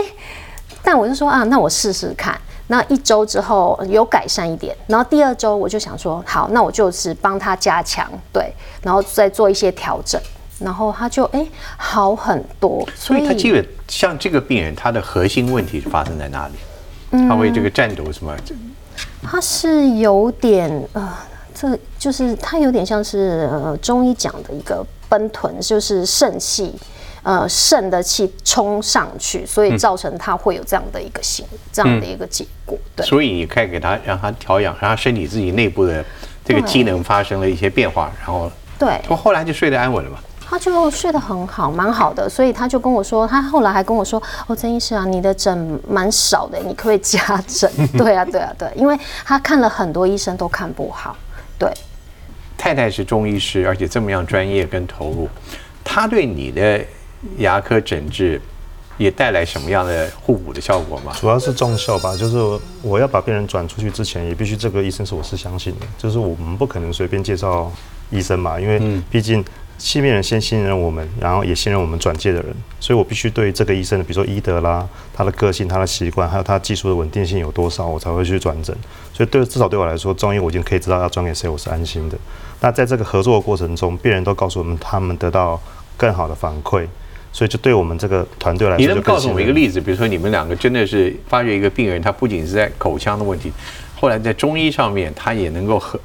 [0.83, 2.39] 但我就说啊，那我试试看。
[2.69, 10.21] 那一周之后有改善一点，然后第二周我就想说，好，那我就是帮他加强，对，然后再做一些调整，
[10.61, 11.45] 然后他就哎、
[11.77, 16.55] 好很多，所以他这个像这个病人，他的核心问题是发生在哪里？
[17.29, 18.33] 他为这个战斗什么？
[19.21, 21.13] 他是有点呃，
[21.53, 26.73] 这就是他有点像是呃中医讲的一个奔豚，就是肾气。
[27.23, 32.79] 呃，肾的气冲上去，所以造成他会有这样的一个行，这样的一个结果。
[32.97, 36.05] 对，所以你可以给他让他调养，让他身体自己内部的
[36.45, 40.19] 这个机能发生了一些变化，然后对，从后来就睡得安稳了嘛。
[40.49, 47.71] 他就睡得很好，蛮好的，所以他就跟我说，他后来还跟我说，哦，曾医师啊，你的诊蛮少的，你可不可以加诊？
[47.97, 51.17] 对啊，对啊，对，因为他看了很多医生都看不好，
[51.57, 51.73] 对。
[52.59, 55.29] 太太是中医师，而且这么样专业跟投入，
[55.85, 56.85] 他对你的
[57.39, 58.41] 牙科诊治
[58.99, 61.13] 也带来什么样的互补的效果吗？
[61.19, 62.37] 主要是重效吧，就是
[62.83, 67.73] 我要把病人转出去之前，也必须这个医生是我是相信的，就是我们不可能随便介绍
[68.11, 69.45] 医生嘛，因为毕竟
[69.79, 78.77] 信病人先信任我们，然后也信任我们转介的人，所以我必须对这个医生的，比如说医德啦，他的个性、他的习惯，还有他技术的稳定性有多少，我才会去转诊。
[79.15, 82.19] 所以对至少对我来说，中医我已经可以知道要转给谁，我是安心的。
[82.61, 85.59] 那在这个合作的过程中，病人都告诉我们他们得到
[85.97, 86.87] 更好的反馈。
[87.33, 89.69] 所以就对我们这个团队来说，你能告诉我们一个例？
[89.69, 89.81] 子？
[89.81, 93.53] 比如说你们两个真的是发觉一个病人，他不仅是在口腔的问题，
[93.99, 95.99] 后来在中医上面，他也能够和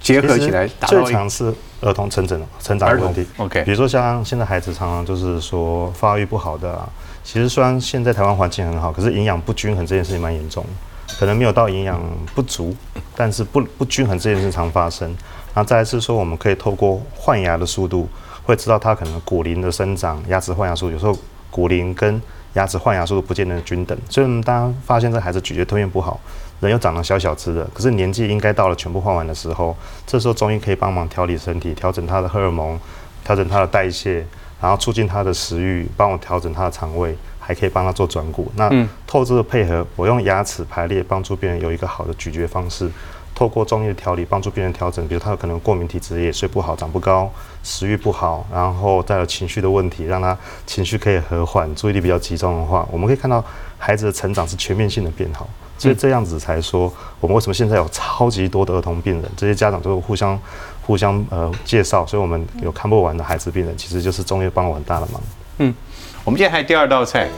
[0.00, 6.88] 结合起来达到一最常是儿童成长成长的问题，OK 比如说像现在孩子常常就是说发育不好的啊，
[7.22, 12.00] 其实虽然现在台湾环境很好，可是营养不均衡这件事情蛮严重的，可能没有到营养
[12.34, 12.74] 不足，
[13.14, 15.08] 但是不不均衡这件事常发生。
[15.54, 18.08] 然后再来是说，我们可以透过换牙的速度，
[18.44, 21.16] 会知道他可能骨龄的生长、牙齿换牙速度，有时候
[21.50, 22.20] 骨龄跟
[22.54, 26.20] 牙齿换牙速度不见得均等，所以我们当发现这孩子咀嚼吞咽不好，
[26.60, 29.76] 人又长得小小只的，可是年纪应该到了全部换完的时候，
[30.06, 32.78] 这时候中医可以帮忙调理身体，调整他的荷尔蒙，
[33.24, 34.24] 调整他的代谢，
[34.60, 38.52] 然后促进他的食欲，帮我调整他的肠胃，还可以帮他做转骨。
[38.56, 38.70] 那
[39.06, 42.90] 透支的配合，我用牙齿排列帮助病人有一个好的咀嚼方式。
[43.34, 47.30] 透过中医的调理，帮助病人调整，比如他有可能过敏体质，也睡不好，长不高，
[47.62, 53.44] 食欲不好，然后再有情绪的问题，让他情绪可以和缓，注意力比较集中的话，我们可以看到
[53.78, 55.48] 孩子的成长是全面性的变好。
[55.76, 60.38] 所以这样子才说，我们为什么现在有超级多的儿童病人，这些家长都是互相
[60.82, 65.20] 互相呃介绍，所以我们有看不完的孩子病人，其实就是中医帮我很大的忙。
[65.58, 65.74] 嗯
[66.22, 67.28] 我们现在还有第二道菜，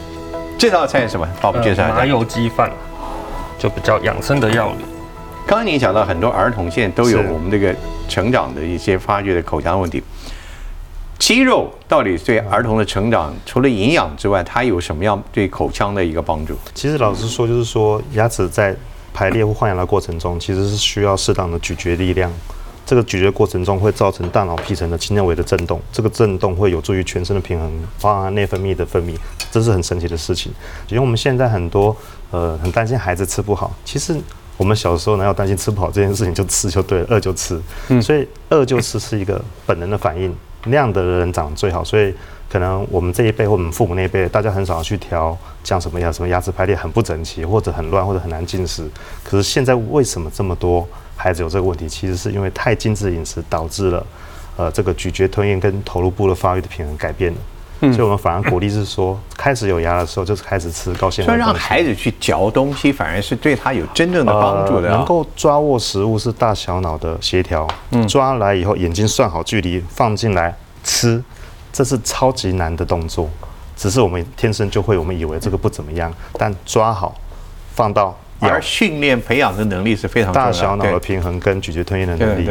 [0.59, 1.27] 这道菜是什么？
[1.41, 1.95] 帮我们介绍一下。
[1.95, 2.71] 麻油鸡饭，
[3.59, 4.96] 就比较养生的料理。
[5.47, 7.73] 刚刚你讲到很多儿童现在都有我们这个
[8.09, 10.03] 成长的一些发育的口腔问题。
[11.21, 16.57] 肌肉到底对儿童的成长，除了营养之外，它有什么样对口腔的一个帮助？
[16.75, 18.75] 其实老实说，就是说牙齿在
[19.15, 22.31] 排列或换牙的过程中，其实是需要适当的咀嚼力量。
[22.85, 29.15] 这个咀嚼过程中会造成大脑皮层的轻微的震动，这个震动会有助于全身的平衡，包含内分泌的分泌，
[29.53, 30.53] 这是很神奇的事情。
[30.89, 31.97] 因为我们现在很多
[32.33, 34.21] 呃很担心孩子吃不好，其实
[34.57, 37.61] 我们小时候呢要担心吃不好这件事情就吃就对了，饿就吃，
[38.03, 42.15] 所以饿就吃是一个本能的反应，那样的人长得最好，所以。
[42.49, 48.89] 可能我们这一辈或我们父母那一辈，大家很少去调像什么牙什么牙齿排列很不整齐，或者很乱，或者很难进食。
[49.25, 51.89] 可是现在为什么这么多孩子有这个问题？
[51.89, 54.07] 其实是因为太精致饮食导致了，
[54.57, 57.39] 呃，这个咀嚼吞咽跟头颅部的发育的平衡改变了。
[57.81, 61.27] 所以我们反而鼓励是说，开始有牙的时候就是开始吃高纤维。
[61.27, 64.89] 所以让孩子去嚼东西，反而是对他有真正的帮助的。
[64.89, 67.69] 能够抓握食物是大小脑的协调。
[67.91, 71.23] 嗯，抓来以后眼睛算好距离放进来吃。
[71.73, 73.29] 这是超级难的动作，
[73.77, 77.15] 只是我们天生就会，我们以为这个不怎么样，但抓好，
[77.75, 82.49] 放到而训练培养的能力是非常大小脑的平衡跟咀嚼吞咽的能力。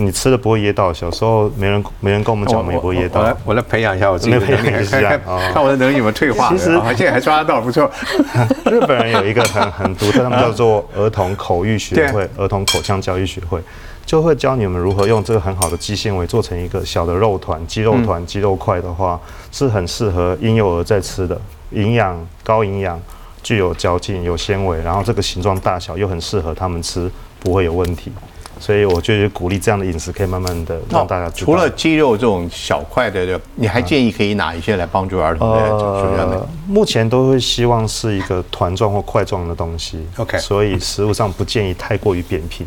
[0.00, 3.20] 你吃的不会噎到，小时候没人没人跟我们讲，我们也不会噎到。
[3.20, 5.20] 我来我来培养一下我自己的能力，看看
[5.52, 6.48] 看我的能力有没有退化。
[6.50, 7.90] 其实现在还抓得到，不错。
[8.70, 13.60] 日本人有一个很很独特，他们叫做儿童口育学会，儿童口腔教育学会。
[14.06, 19.20] 就会教你们如何用这个很好的肌纤维做成一个小的肉团、肌肉团、肌肉块的话，
[19.52, 21.38] 是很适合婴幼儿在吃的，
[21.72, 22.98] 营养高营养，
[23.42, 28.10] 具有嚼劲、有纤维，然后这个形状大小又很适合他们吃，不会有问题。
[28.60, 35.56] 所以我就鼓励这样的饮食，可以慢慢的让大家除了肌肉这种小块的，你还建议可以哪一些来帮助儿童的？
[35.56, 40.06] 呃，目前都会希望是一个团状或块状的东西。
[40.16, 42.66] OK，所以食物上不建议太过于扁平。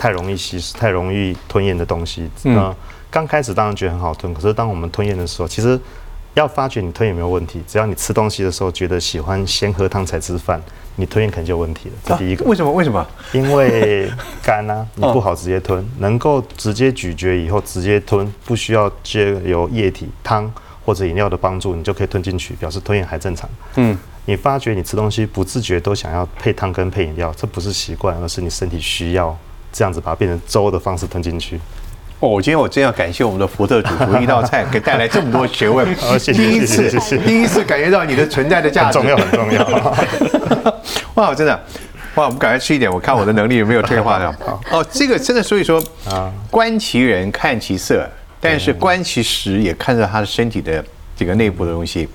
[0.00, 2.72] 太容易吸食、太容易吞咽的东西，那
[3.10, 5.76] 刚开始当然觉得很好吞，可是当我们吞咽的时候，其实
[6.34, 10.60] 要发觉你吞咽没有问题，只要你吃东西的时候觉得喜欢先喝汤才吃饭，
[10.96, 11.94] 你吞咽肯定就有问题了。
[12.04, 12.44] 这第一个。
[12.44, 12.70] 为什么？
[12.72, 13.06] 为什么？
[13.32, 14.10] 因为
[14.42, 20.50] 干啊，你不好直接吞，能够直接咀嚼以后直接吞，不需要借由液体、汤
[20.84, 23.48] 或者饮料的帮助，你就可以吞进去，表示吞咽还正常。
[23.76, 23.98] 嗯。
[24.26, 29.36] 你发觉你吃东西不自觉都想要配汤跟配饮料，这不是习惯，而是你身体需要。
[29.70, 31.60] 这样子把它变成粥的方式吞进去。
[32.20, 35.86] 哦，我今天我真要感谢我们的福特主厨一道菜， 给带来这么多学问。
[36.18, 40.74] 谢谢，第一次，第一次感觉到你的存在的价值，很重要，很重要。
[41.14, 41.52] 哇，真的，
[42.16, 44.34] 哇，我们赶快吃一点，我看我的能力有没有退化掉。
[44.72, 48.08] 哦，这个真的，所以说啊，观其人看其色，
[48.40, 50.84] 但是观其实也看到他的身体的
[51.16, 52.08] 这个内部的东西。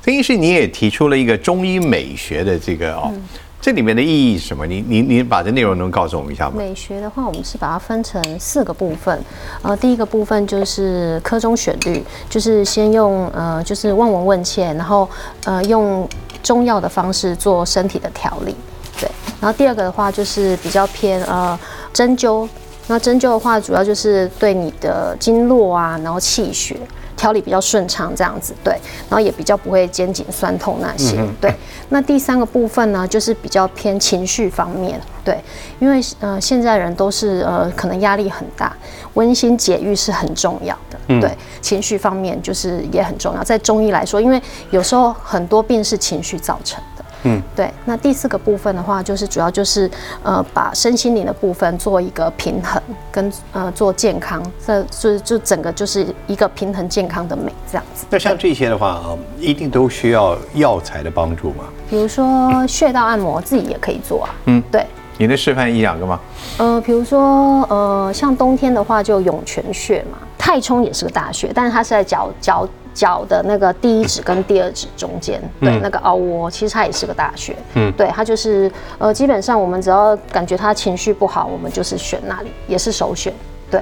[0.00, 3.12] 曾医师，你也提出了一个中医美学的这个哦。
[3.60, 4.66] 这里面的意义是什么？
[4.66, 6.54] 你你你把这内容能告诉我们一下吗？
[6.56, 9.22] 美学的话，我们是把它分成四个部分。
[9.60, 15.06] 呃，第一个部分就是科中选律，就是先用呃，就是望闻问切，然后
[15.44, 16.08] 呃，用
[16.42, 18.56] 中药的方式做身体的调理。
[18.98, 19.10] 对。
[19.40, 21.58] 然后第二个的话，就是比较偏呃
[21.92, 22.48] 针灸。
[22.86, 26.78] 那针灸的话，主要就是对你的经络啊，然后气血。
[27.20, 28.72] 调理比较顺畅，这样子对，
[29.10, 31.54] 然后也比较不会肩颈酸痛那些，对。
[31.90, 35.38] 那第三个部分呢，就是比较偏情绪方面，对，
[35.80, 38.74] 因为呃现在人都是呃可能压力很大，
[39.12, 43.44] 温馨解郁是很重要的，对，情绪方面就是也很重要。
[43.44, 46.82] 在中医来说，因为有时候很多病是情绪造成。
[47.24, 47.70] 嗯，对。
[47.84, 49.90] 那第四个部分的话，就是主要就是
[50.22, 52.80] 呃，把身心灵的部分做一个平衡，
[53.12, 58.06] 跟呃做健康，这就就整个就是一个平衡健康的美这样子。
[58.10, 61.64] 那像这些的话啊，一定都需要药材的帮助吗？
[61.88, 64.30] 比如说穴道按摩，自己也可以做啊。
[64.46, 64.86] 嗯，对。
[65.18, 66.18] 你能示范一两个吗？
[66.56, 72.66] 呃，比如说呃，像冬天的话，就涌泉穴嘛，太冲也是个大穴，但是它是在脚脚。
[72.92, 77.54] 脚的那个第一指跟第二指中间，对那个凹窝，其实它也是个大穴。
[77.74, 83.32] 嗯，对，它就是呃，基本上我们只要感觉他情绪不好，我们就是选那里，也是首选。
[83.70, 83.80] 对，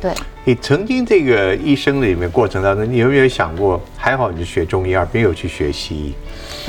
[0.00, 0.12] 对。
[0.44, 6.14] 你曾经这个医生里面过程当中，你有没有想过，还好你学中医，而没有去学西医？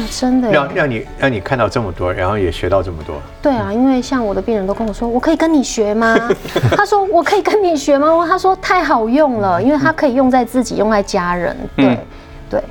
[0.10, 3.16] 真的让让你让你看到这么多，然后也学到这么多。
[3.42, 6.16] 对啊，因为像我的病人都跟我说，我可以跟你学吗？
[6.76, 8.26] 他说我可以跟你学吗？
[8.28, 11.56] 他说太好用了，因为他可以用在自己，用在家人。
[11.76, 11.98] 对
[12.50, 12.64] 对。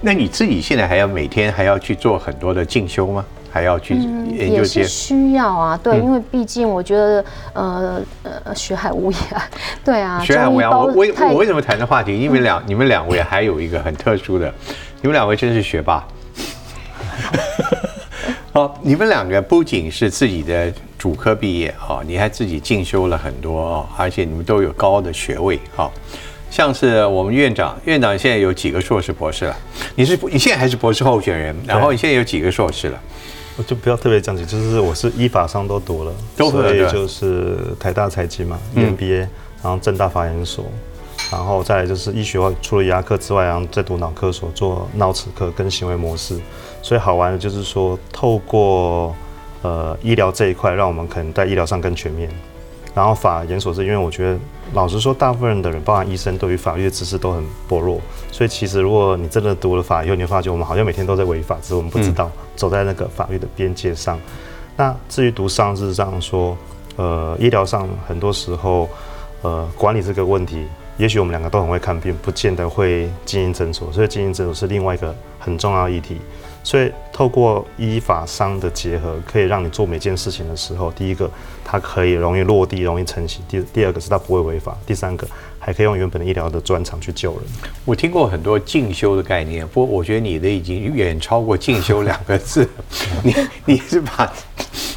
[0.00, 3.24] 那你自己现在还要每天还要去做很多的进修吗？
[3.50, 4.56] 还要去研究？
[4.56, 9.16] 也是需要啊，对，因为毕竟我觉得呃呃学海无涯，
[9.84, 10.68] 对啊，学海无涯。
[10.68, 12.18] 我我我为什么谈这话题？
[12.18, 14.52] 因为两你们两位还有一个很特殊的，
[15.00, 16.04] 你们两位真是学霸。
[18.52, 25.90] 好，你们两个不仅是自己的主科毕业啊，你还自己进修了很多哦，而且你们都有高的学位啊。
[26.50, 29.56] 像是我们院长，院长现在有几个硕士博士了？
[29.96, 31.56] 你是你现在还是博士候选人？
[31.66, 33.00] 然后你现在有几个硕士了？
[33.56, 39.18] 我就不要特别讲解，就是我是依法上都读了，都读了对所以就是台大财经嘛嗯，EMBA，、
[39.62, 40.64] 然后正大法研所，
[41.32, 46.38] 然后再来就是医学外，除了牙科之外，然后再读脑科所做脑齿科跟行为模式。
[46.84, 49.16] 所以好玩的就是说，透过
[49.62, 52.28] 呃医疗这一块，让我们可能在医疗上更全面。
[52.94, 54.38] 然后法研所是因为我觉得，
[54.74, 57.98] 老实说，大部分的人，包含医生，对于法律的知识都很薄弱。
[58.30, 64.20] 所以其实如果你真的读了法以后，你会发觉我们好像每天都在违法，只是我们不知道，走在那个法律的边界上。
[64.76, 66.54] 那至于读商，事实上说，
[66.96, 68.88] 呃，医疗上很多时候，
[69.40, 76.18] 呃，管理这个问题，也许我们两个都很会看病，不见得会经营诊所，所以经营诊所是另外一个很重要议题。
[76.62, 81.30] 所以透过医法商的结合，可以让你做每件事情的时候，第一个
[81.62, 85.26] 它可以容易落地、容易成型；第第二个是它不会违法；第三个
[85.58, 87.42] 还可以用原本的医疗的专长去救人。
[87.84, 92.66] 我听过很多进修的概念，不过我觉得你的已经远超过进修两个字。
[93.22, 93.34] 你
[93.66, 94.32] 你是把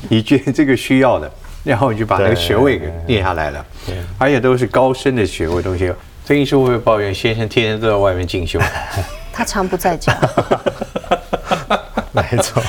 [0.07, 1.29] 你觉得这个需要的，
[1.67, 3.65] 然后你就把那个对学位给念下来了，
[4.17, 5.91] 而且都是高深的学位东西。
[6.25, 8.59] 曾医师会不会抱怨先生天天都在外面进修？
[9.31, 10.17] 他常不在家，
[12.11, 12.61] 没错，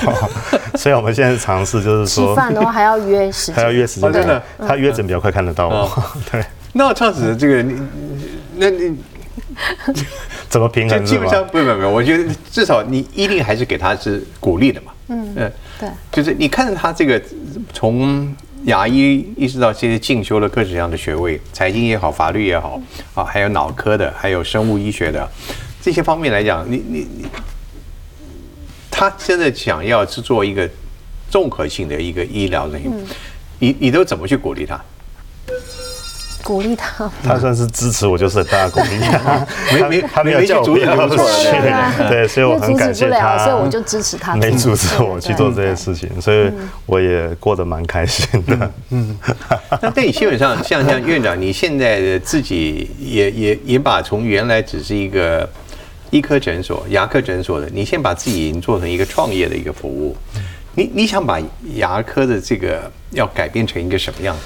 [0.75, 6.03] 所以我们现在尝试就是说吃说，饭的话还要约时间，还要约时间，哦真的他约诊比较快看得到我。
[6.31, 7.81] 对，那这样子的这个，你
[8.55, 8.95] 那你
[10.47, 11.45] 怎么平衡基本上？
[11.47, 14.91] 不不不，我觉得至少你一定还是给他是鼓励的嘛。
[15.07, 15.33] 嗯
[15.79, 17.19] 对，就是你看着他这个
[17.73, 18.33] 从
[18.65, 22.79] 牙医意识到其实进修了各式各样的学位，财经也好，法律也好，
[23.13, 25.27] 啊，还有脑科的，还有生物医学的
[25.81, 27.25] 这些方面来讲，你你你，
[28.91, 30.69] 他真的想要去做一个
[31.29, 32.91] 综合性的一个医疗人员，
[33.59, 34.79] 你你都怎么去鼓励他？
[36.43, 37.09] 鼓励他。
[37.23, 38.99] 他算是支持我，就是很大的鼓励。
[39.73, 46.51] 没没他没有叫我不要没没阻止就不错了去对所以我很感谢所以我就支持他没阻止我去做这件事情，所以
[46.85, 48.71] 我也过得蛮开心的。
[48.89, 49.17] 嗯
[49.81, 55.47] 那但你基本上像像院长，你现在的自己也也也把从原来只是一个
[56.09, 60.15] 医科诊所、牙科诊所的，你先把自己已经做成一个创业的一个服务。
[60.75, 61.39] 你你想把
[61.75, 64.41] 牙科的这个要改变成一个什么样子？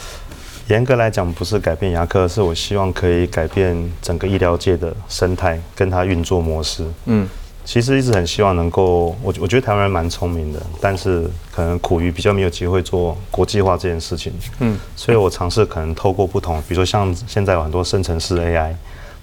[0.70, 6.86] 严格来讲，不是改变牙科，是我希望可以改变整个医疗界的生态跟它运作模式。
[7.06, 7.28] 嗯，
[7.66, 14.32] 其实一直很希望能够，我我觉得台湾人蛮聪明的，但是可能苦于比较没有机会做国际化这件事情。
[14.60, 18.74] 嗯，所以我尝试可能透过不同，比如说像现在有很多生成式 AI，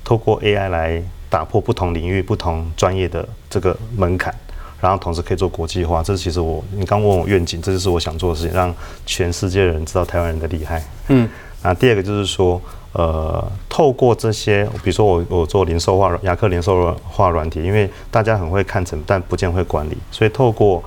[0.05, 4.35] 透过 AI 来打破不同领域、不同专业的这个门槛。
[4.81, 10.83] 然后同时可以做国际化，这是其实我你刚问我愿景，这就是我想做的事情，让全世界人知道台湾人的厉害。
[11.09, 11.29] 嗯，
[11.63, 12.61] 那第二个就是说，
[12.93, 20.83] 呃，透过这些，比如说我我做零售化牙科零售化软体，因为大家很会看诊，但不见会管理，所以透过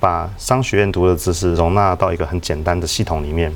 [0.00, 3.54] 把商学院读的知识容纳到一个很简单的系统里面，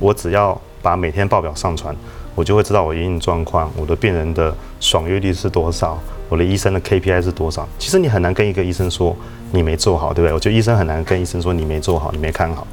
[0.00, 1.94] 我只要把每天报表上传，
[2.36, 7.66] 我就会知道我营运状况，我的病人的爽约率是多少，我的医生的 KPI 是多少。
[7.78, 9.16] 其实你很难跟一个医生说
[9.50, 10.32] 你没做好，对不对？
[10.34, 12.64] 我觉得医生很难跟医生说你没做好，你没看好。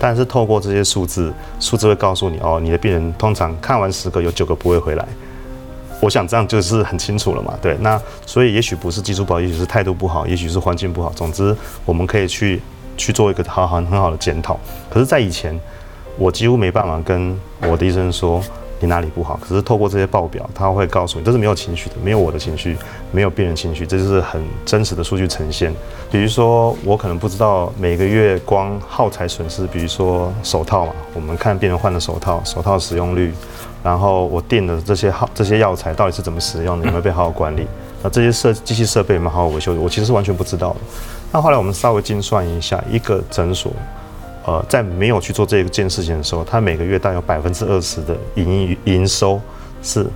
[0.00, 5.04] 但是透过这些数字，数字会告诉你哦，你的病人通常看完十个有九个不会回来。
[6.00, 7.76] 我想这样就是很清楚了嘛，对。
[7.80, 11.10] 那所以也许不是技术不好，也许是态度不好，也许是环境不好。
[11.16, 11.52] 总之，
[11.84, 12.62] 我们可以去
[12.96, 14.56] 去做一个好好很好的检讨。
[14.88, 15.58] 可是，在以前，
[16.16, 18.40] 我几乎没办法跟我的医生说
[18.80, 19.38] 你哪里不好。
[19.42, 22.76] 可是透过这些报表，他会告诉你，这是没有情绪的，没有我的情绪，
[23.10, 25.74] 没有病人情绪，这就是很真实的数据呈现。
[26.10, 33.32] 比如说，我可能不知道每个月光耗材损失，比如说手套嘛，我们看病人换的手套，手套使用率。
[33.80, 37.64] 然后我订的这些耗这些药材到底是怎么使用的，有没有被好好管理？
[38.02, 39.72] 那这些设机器设备有没有好好维修？
[39.74, 40.76] 我其实是完全不知道的。
[41.30, 43.72] 那后来我们稍微精算一下，一个诊所，
[44.48, 49.40] 呃，在没有去做这件事情的时候，他每个月大概有百分之二十的营营收
[49.82, 50.06] 是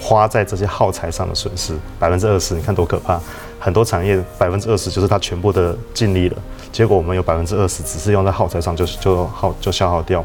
[0.00, 3.20] 花在这些耗材上的损失，百分之二十，你看多可怕！
[3.60, 6.36] 很多产业百分之二十就是他全部的尽力了，
[6.72, 10.24] 结果我们有百分之二十只是用在耗材上就就耗就消耗掉。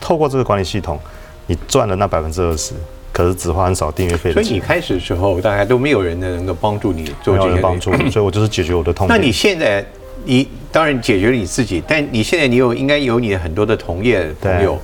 [0.00, 1.00] 透过这个管理系统。
[1.46, 2.74] 你赚了那百分之二十，
[3.12, 9.84] 可是只花很少订阅费所以你开始的时候，大概都没有人能够帮助你做这些帮助，所以我就是解决我的痛那你现在，
[10.24, 14.80] 你当然解决了你自己，但你现在你有应该有你很多的同业朋友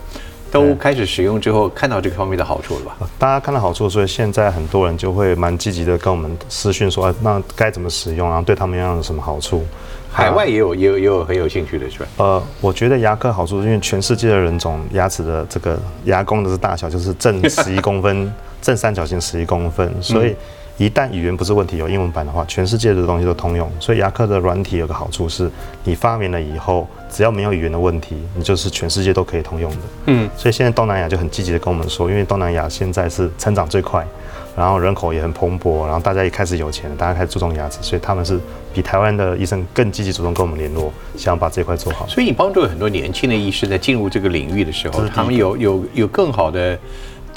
[0.50, 2.96] 都开始使用之后，看到这个方面的好处了吧？
[3.18, 9.64] 大家看到好处，所以现在很多人就会蛮积极的跟我们私讯说，啊，那该怎么使用，然后对他们要有什么好处。
[10.10, 12.06] 海外也有也有也有很有兴趣的是吧？
[12.16, 18.32] 呃，我觉得牙科好处是因为全世界的人种牙齿的这个牙弓的大小就是正十一公分，
[18.62, 20.34] 正三角形十一公分，所以
[20.78, 23.70] 一旦语言不是问题，有英文版的话，全世界的东西都通用。
[23.80, 25.50] 所以牙科的软体有个好处是，
[25.84, 29.76] 你发明了以后，只要没有语言的问题，你就是全世界都可以通用的。
[30.06, 34.06] 嗯，所以现在东南亚就很积极的跟我们说，因为东南亚现在是成长最快，
[34.54, 38.38] 然后人口也很蓬勃，然后大家也开始有钱了，大家开始注重牙齿，所以他们是
[38.74, 42.06] 比台湾的医生更积极主动跟我们联络，想要把这块做好。
[42.06, 46.78] 所以你帮助了很多年轻的医师在进入这个领域的时候，他们有有有更好的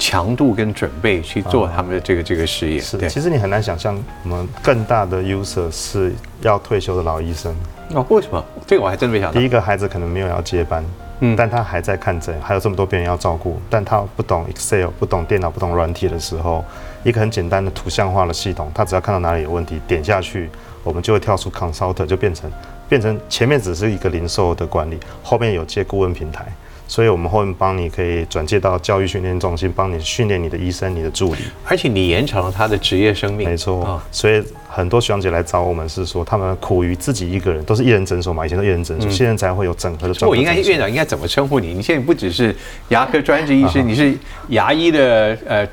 [0.00, 2.80] 强度跟准备去做他们的这个这个事业。
[2.80, 7.54] 是，对，其实你很难想象，我们更大的 user 是要退休的老医生。
[7.94, 8.42] 哦，为什么？
[8.66, 9.44] 这个我还真没想到第。
[9.44, 10.82] 一个孩子可能没有要接班，
[11.20, 16.64] 嗯但他还在看诊，还有这么多病人要照顾，但他不懂 Excel、不懂电脑、不懂软体的时候，
[17.04, 20.48] 一个很简单的图像化的系统，他只要看到哪里有问题，点下去，
[20.82, 22.50] 我们就会跳出 Consult，就变成
[22.88, 26.46] 变成前面只是一个零售的管理，后面有接顾问平台。
[26.90, 31.42] 所以，我们后面帮你可以转介到教育训练中心，帮你训练你的医生、你的助理。
[31.64, 33.48] 而且你延长了他的职业生命。
[33.48, 41.72] 没错，啊所以很多学长姐来找我们是说，他们苦于自己一个人，都是一人诊所嘛，以前都一人诊所，现在才会有整合的专科所以我应该院长应该怎么称呼你？
[41.74, 42.52] 你现在不只是
[42.88, 44.12] 牙科专职医啊师，你是
[44.48, 45.64] 牙医的呃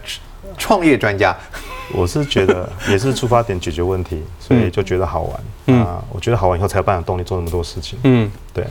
[0.56, 1.36] 创业专家。
[1.94, 5.80] 我是觉得 也是出发点解决问题，所以就觉得好玩。
[5.80, 7.98] 啊，我觉得好玩以后才有办法动力做那么多事情。
[8.04, 8.64] 嗯，对，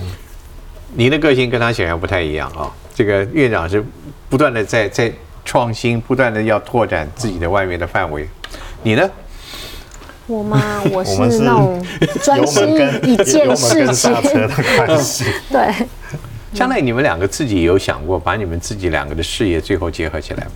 [0.97, 2.73] 你的个性跟他显然不太一样啊。
[2.95, 3.85] 这个院长是
[4.29, 5.13] 不断的在在
[5.45, 8.29] 创新，不断的要拓展自己的外面的范围。
[8.83, 9.09] 你呢？
[10.27, 10.83] 我吗？
[10.91, 11.85] 我是那种
[12.23, 12.69] 专心
[13.05, 15.25] 一件事情刹，车的关系。
[15.53, 15.87] 对。
[16.53, 20.51] 将来你们两个自己有想过把你们自己两个的事业最后结合起来吗？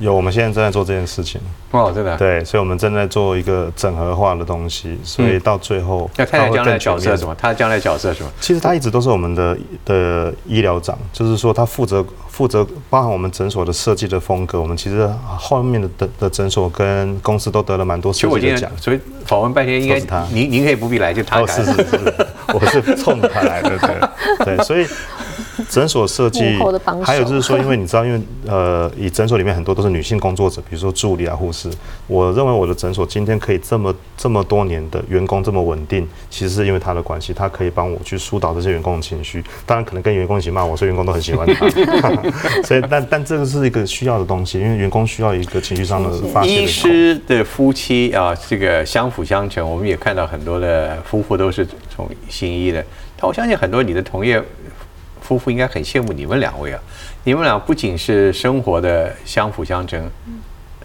[0.00, 1.40] 有，我们现在正在做这件事情。
[1.70, 2.16] 哦，真的。
[2.16, 7.34] 对，所以我们正在做一个整合化的东西，所以到最后那太太将来角色什么？
[7.38, 8.30] 他将来角色什么？
[8.40, 14.60] 其实他一直都是我们的的医疗长，就是说他负责负责包含我们诊所的设计的风格。
[14.60, 18.70] 我们其实后面的的的诊所跟公司都得了蛮多设计的奖。
[18.80, 24.86] 所以访问半天，应该是他您您可以不必来，就他哦，来是是是，我是冲着他来的，对对，所以
[25.68, 26.40] 诊所设计
[27.02, 31.70] 还有就是说，因为你知道，因为呃，以诊所里面很多都是女性工作者，比如说助理啊、护士。
[32.06, 39.42] 我认为我的诊所今天可以这么这么多年的员工这么稳定，其实是因为他的关系，他可以帮我去疏导这些员工的情绪。
[39.66, 41.68] 当然，可能跟员工一起骂我，所以员工都很喜欢他。
[42.64, 46.66] 所以，但但这个是一个需要的东西，因为员工需要一个情绪上的发泄医。
[46.66, 52.84] 师的夫妻啊，这个相辅相成，我们也看到很多的夫妇都是从行医的。
[53.16, 54.42] 但我相信很多你的同业
[55.20, 56.80] 夫妇应该很羡慕你们两位啊！
[57.24, 60.10] 你们俩不仅是生活的相辅相成，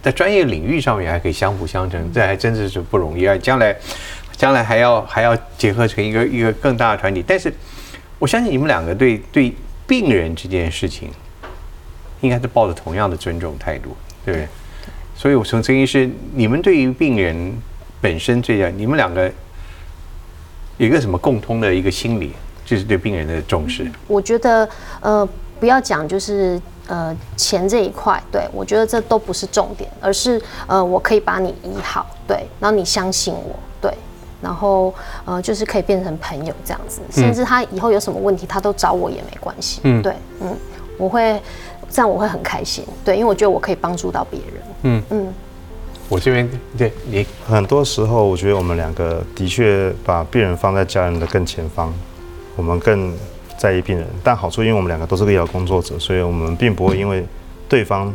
[0.02, 3.36] 在专业领域上面还可以相辅相成，这还真的是不容易啊！
[3.38, 3.74] 将来，
[4.36, 7.24] 将来还要还要结合成一个一个更大的团体。
[7.26, 7.52] 但是，
[8.18, 9.52] 我相信你们两个对对
[9.86, 11.10] 病人这件事情，
[12.20, 14.48] 应该是抱着同样的尊重态度，对不对？
[15.16, 17.52] 所以，我从曾医师，你们对于病人
[18.00, 19.32] 本身这样，你们两个
[20.76, 22.32] 有一个什么共通的一个心理，
[22.66, 23.90] 就是对病人的重视。
[24.06, 24.68] 我觉得
[25.00, 25.26] 呃，
[25.58, 33.90] 不要讲就是呃钱这一块，对我觉得这都不是重点，而是呃我可以把你医好，对，然后你相信我，对，
[34.42, 34.92] 然后
[35.24, 40.02] 呃就是可以变成朋友这样子，甚至他以后有什么问题，他都找我也没关系，嗯。
[40.02, 40.54] 对，嗯，
[40.98, 41.40] 我会
[41.88, 45.02] 这样我会很开心，对，因为我觉得我可以帮助到别人，嗯。
[45.10, 45.34] 嗯，
[46.08, 51.92] 我这边对你，很多时候，我觉得我们两个的确把病人放在家人的更前方，
[52.56, 53.12] 我们更
[53.56, 54.06] 在意病人。
[54.24, 57.24] 但好处，因为我们两个都是个医疗工作者，所以我们并不会因为
[57.68, 58.12] 对方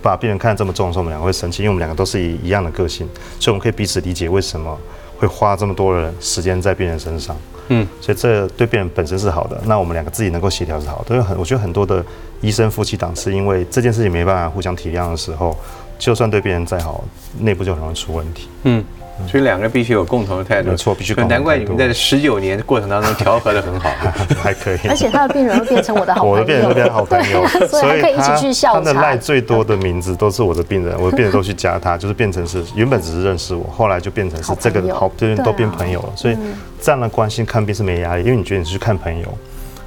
[0.00, 3.08] 把病人看得这么重的时候，我们两个会生气，因为我们两个都是一一样的个性，
[3.40, 4.78] 所以我们可以彼此理解为什么
[5.18, 7.36] 会花这么多的时间在病人身上。
[7.68, 9.58] 嗯，所以这对病人本身是好的。
[9.64, 11.14] 那我们两个自己能够协调是好的。
[11.14, 12.04] 因为很，我觉得很多的
[12.42, 15.56] 医生夫妻档是因为这件事情没办法互相体谅的时候，
[15.98, 17.02] 就算对病人再好，
[17.38, 18.48] 内部就很容易出问题。
[18.64, 18.84] 嗯，
[19.28, 20.70] 所以两个必须有共同的态度。
[20.70, 23.90] 没错必须难怪你们在十九年的过程当中调和的很好。
[24.42, 24.78] 还可以。
[24.88, 28.02] 而且他的病人会变成我的好朋友，我的病人都变成好朋友，所以。
[28.02, 28.14] 他可以。
[28.14, 29.16] 一起去笑他的赖。
[29.16, 36.12] 最多的名字都是我的病人，我的病人都去加他，就是变成是原本只是认识我，后来就变成是这个好，就是都变朋友了。
[36.16, 36.36] 所以。
[36.80, 39.26] 这样的关系看病是没压力，因为你觉得你是去看朋友。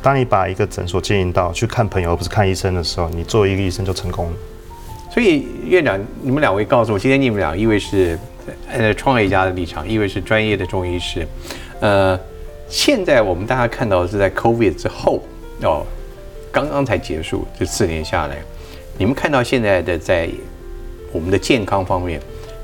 [0.01, 4.31] 当你把一个诊所经营到去看朋友而不是看医生的时候，你作为一个医生就成功了。
[5.13, 5.47] 所以。
[5.65, 8.17] 院长，你们两位告诉我，今天你们俩一位是
[8.69, 11.27] 呃创业家的立场，一位是专业的中医师。
[11.79, 12.19] 呃，
[12.69, 15.21] 现在我们大家看到的是在 COVID 之后
[15.61, 15.85] 哦，
[16.51, 18.37] 刚刚才结束这四年下来，
[18.97, 20.29] 你们看到现在的在
[21.11, 22.19] 我们的健康方面，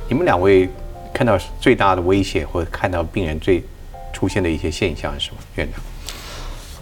[0.08, 0.68] 你们两位
[1.14, 3.64] 看到最大的威胁或者看到病人最
[4.12, 5.38] 出现的一些现象是什么？
[5.56, 5.82] 院长？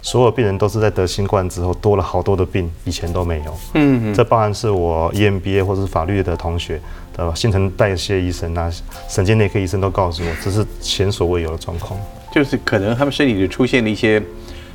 [0.03, 3.55] 所有病人都是在得新冠之后多了好多的病，以前都没有。
[3.75, 6.81] 嗯，这包含是我 EMBA 或者是法律的同学
[7.15, 8.71] 的新陈代谢医生啊、
[9.09, 11.99] 神经内科医生都告诉我，这是前所未有的状况，
[12.33, 14.21] 就是可能他们身体里出现了一些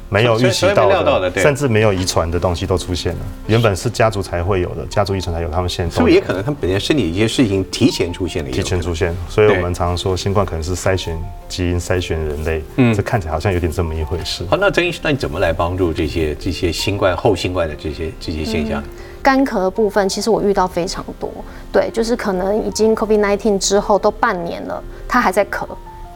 [0.08, 0.88] 没有预期到
[1.34, 3.18] 甚至没有遗传的东西都出现了。
[3.48, 8.50] 原本是家族才会有的，家族遗传才有，他们现在是不是也可能他们本身身体一些事情提前出现了？
[8.50, 11.18] 提前出现，所以我们常常说新冠可能是筛选
[11.48, 14.44] 基因、筛选人类，嗯，这看起来好像有点这么一回事。
[14.48, 18.80] 好，那曾医师，那你怎么来帮助这些这些新冠后新冠的这些这些现象？
[19.26, 21.28] 干咳的部分，其实我遇到非常多，
[21.72, 25.66] 对，就是可能已经 COVID-19 之后都半年了，他还在咳，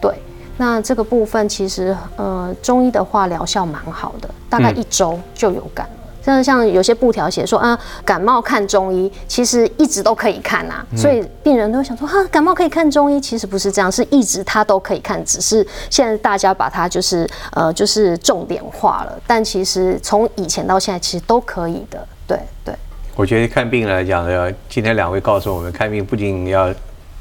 [0.00, 0.14] 对。
[0.56, 5.92] 那这个部分其实，呃，中医的话疗效蛮好的，大概一周就有感了。
[6.22, 22.72] 像像有些布条写说啊，感冒看中医，其实一直都可以看啊，所以病人都会想说啊，感冒可以看中医，其实不是这样，是一直他都可以看，只是现在大家把它就是呃就是重点化了，但其实从以前到现在其实都可以的，对对。
[23.16, 26.72] 我觉得看病来讲呢，今天两位告诉我们，看病不仅要，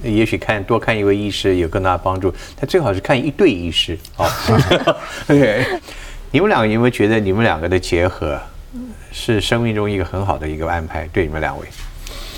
[0.02, 3.98] 也许看多看一位医师有更大的帮助，但最好是看一对医师。
[4.16, 4.26] 好，
[5.28, 5.66] OK，
[6.32, 8.40] 你们两个有没有觉得你们两个的结合
[9.12, 11.08] 是生命中一个很好的一个安排？
[11.12, 11.68] 对你们两位，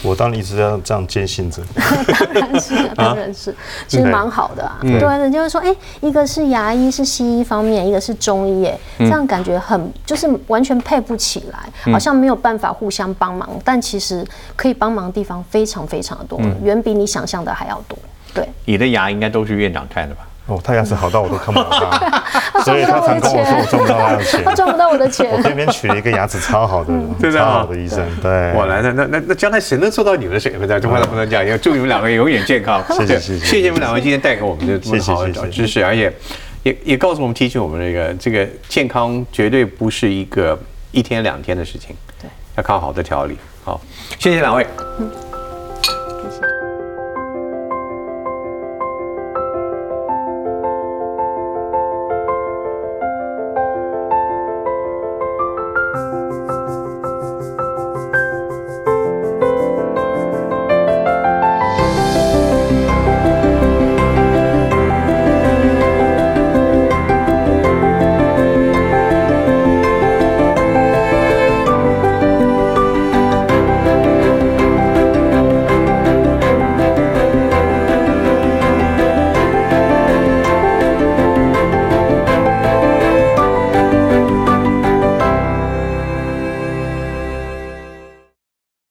[0.04, 1.62] 我当然一直要这样坚信着。
[1.76, 3.56] 当 然是，当然是，
[3.88, 4.80] 其实蛮好的啊。
[4.82, 13.50] 嗯对啊，人家会说，哎，一个是牙医是西医方面，一个是中医，哎，嗯这样感觉很就是完全配不起来，好像没有办法互相帮忙。
[13.64, 14.26] 但其实
[14.56, 17.98] 可以帮忙的地方非常非常的多，嗯远比你想象的还要多。
[18.34, 20.22] 对，你的牙应该都是院长看的吧？
[20.48, 24.44] 哦，他牙齿好到我都看不到他， 所以他常跟我说我赚不到他的钱。
[24.44, 25.44] 他赚不到我的钱我钱。
[25.44, 28.52] 偏偏娶了一个牙齿超好的、真的啊超好的医生，对。
[28.54, 30.80] 我来，那那那那将来谁能做到你们的水平呢？
[30.80, 32.84] 中华不能讲，要祝你们两位永远健康。
[32.90, 36.12] 谢谢谢谢 谢谢你们两位今天带给我们的这么好的谢谢谢谢知识，而且
[36.64, 40.60] 也也告诉我们提醒我们这个这个健康绝对不是一个
[40.92, 43.38] 一天两天的事情，对，要靠好的调理。
[43.64, 43.80] 好，
[44.20, 44.66] 谢谢两位。
[45.00, 45.10] 嗯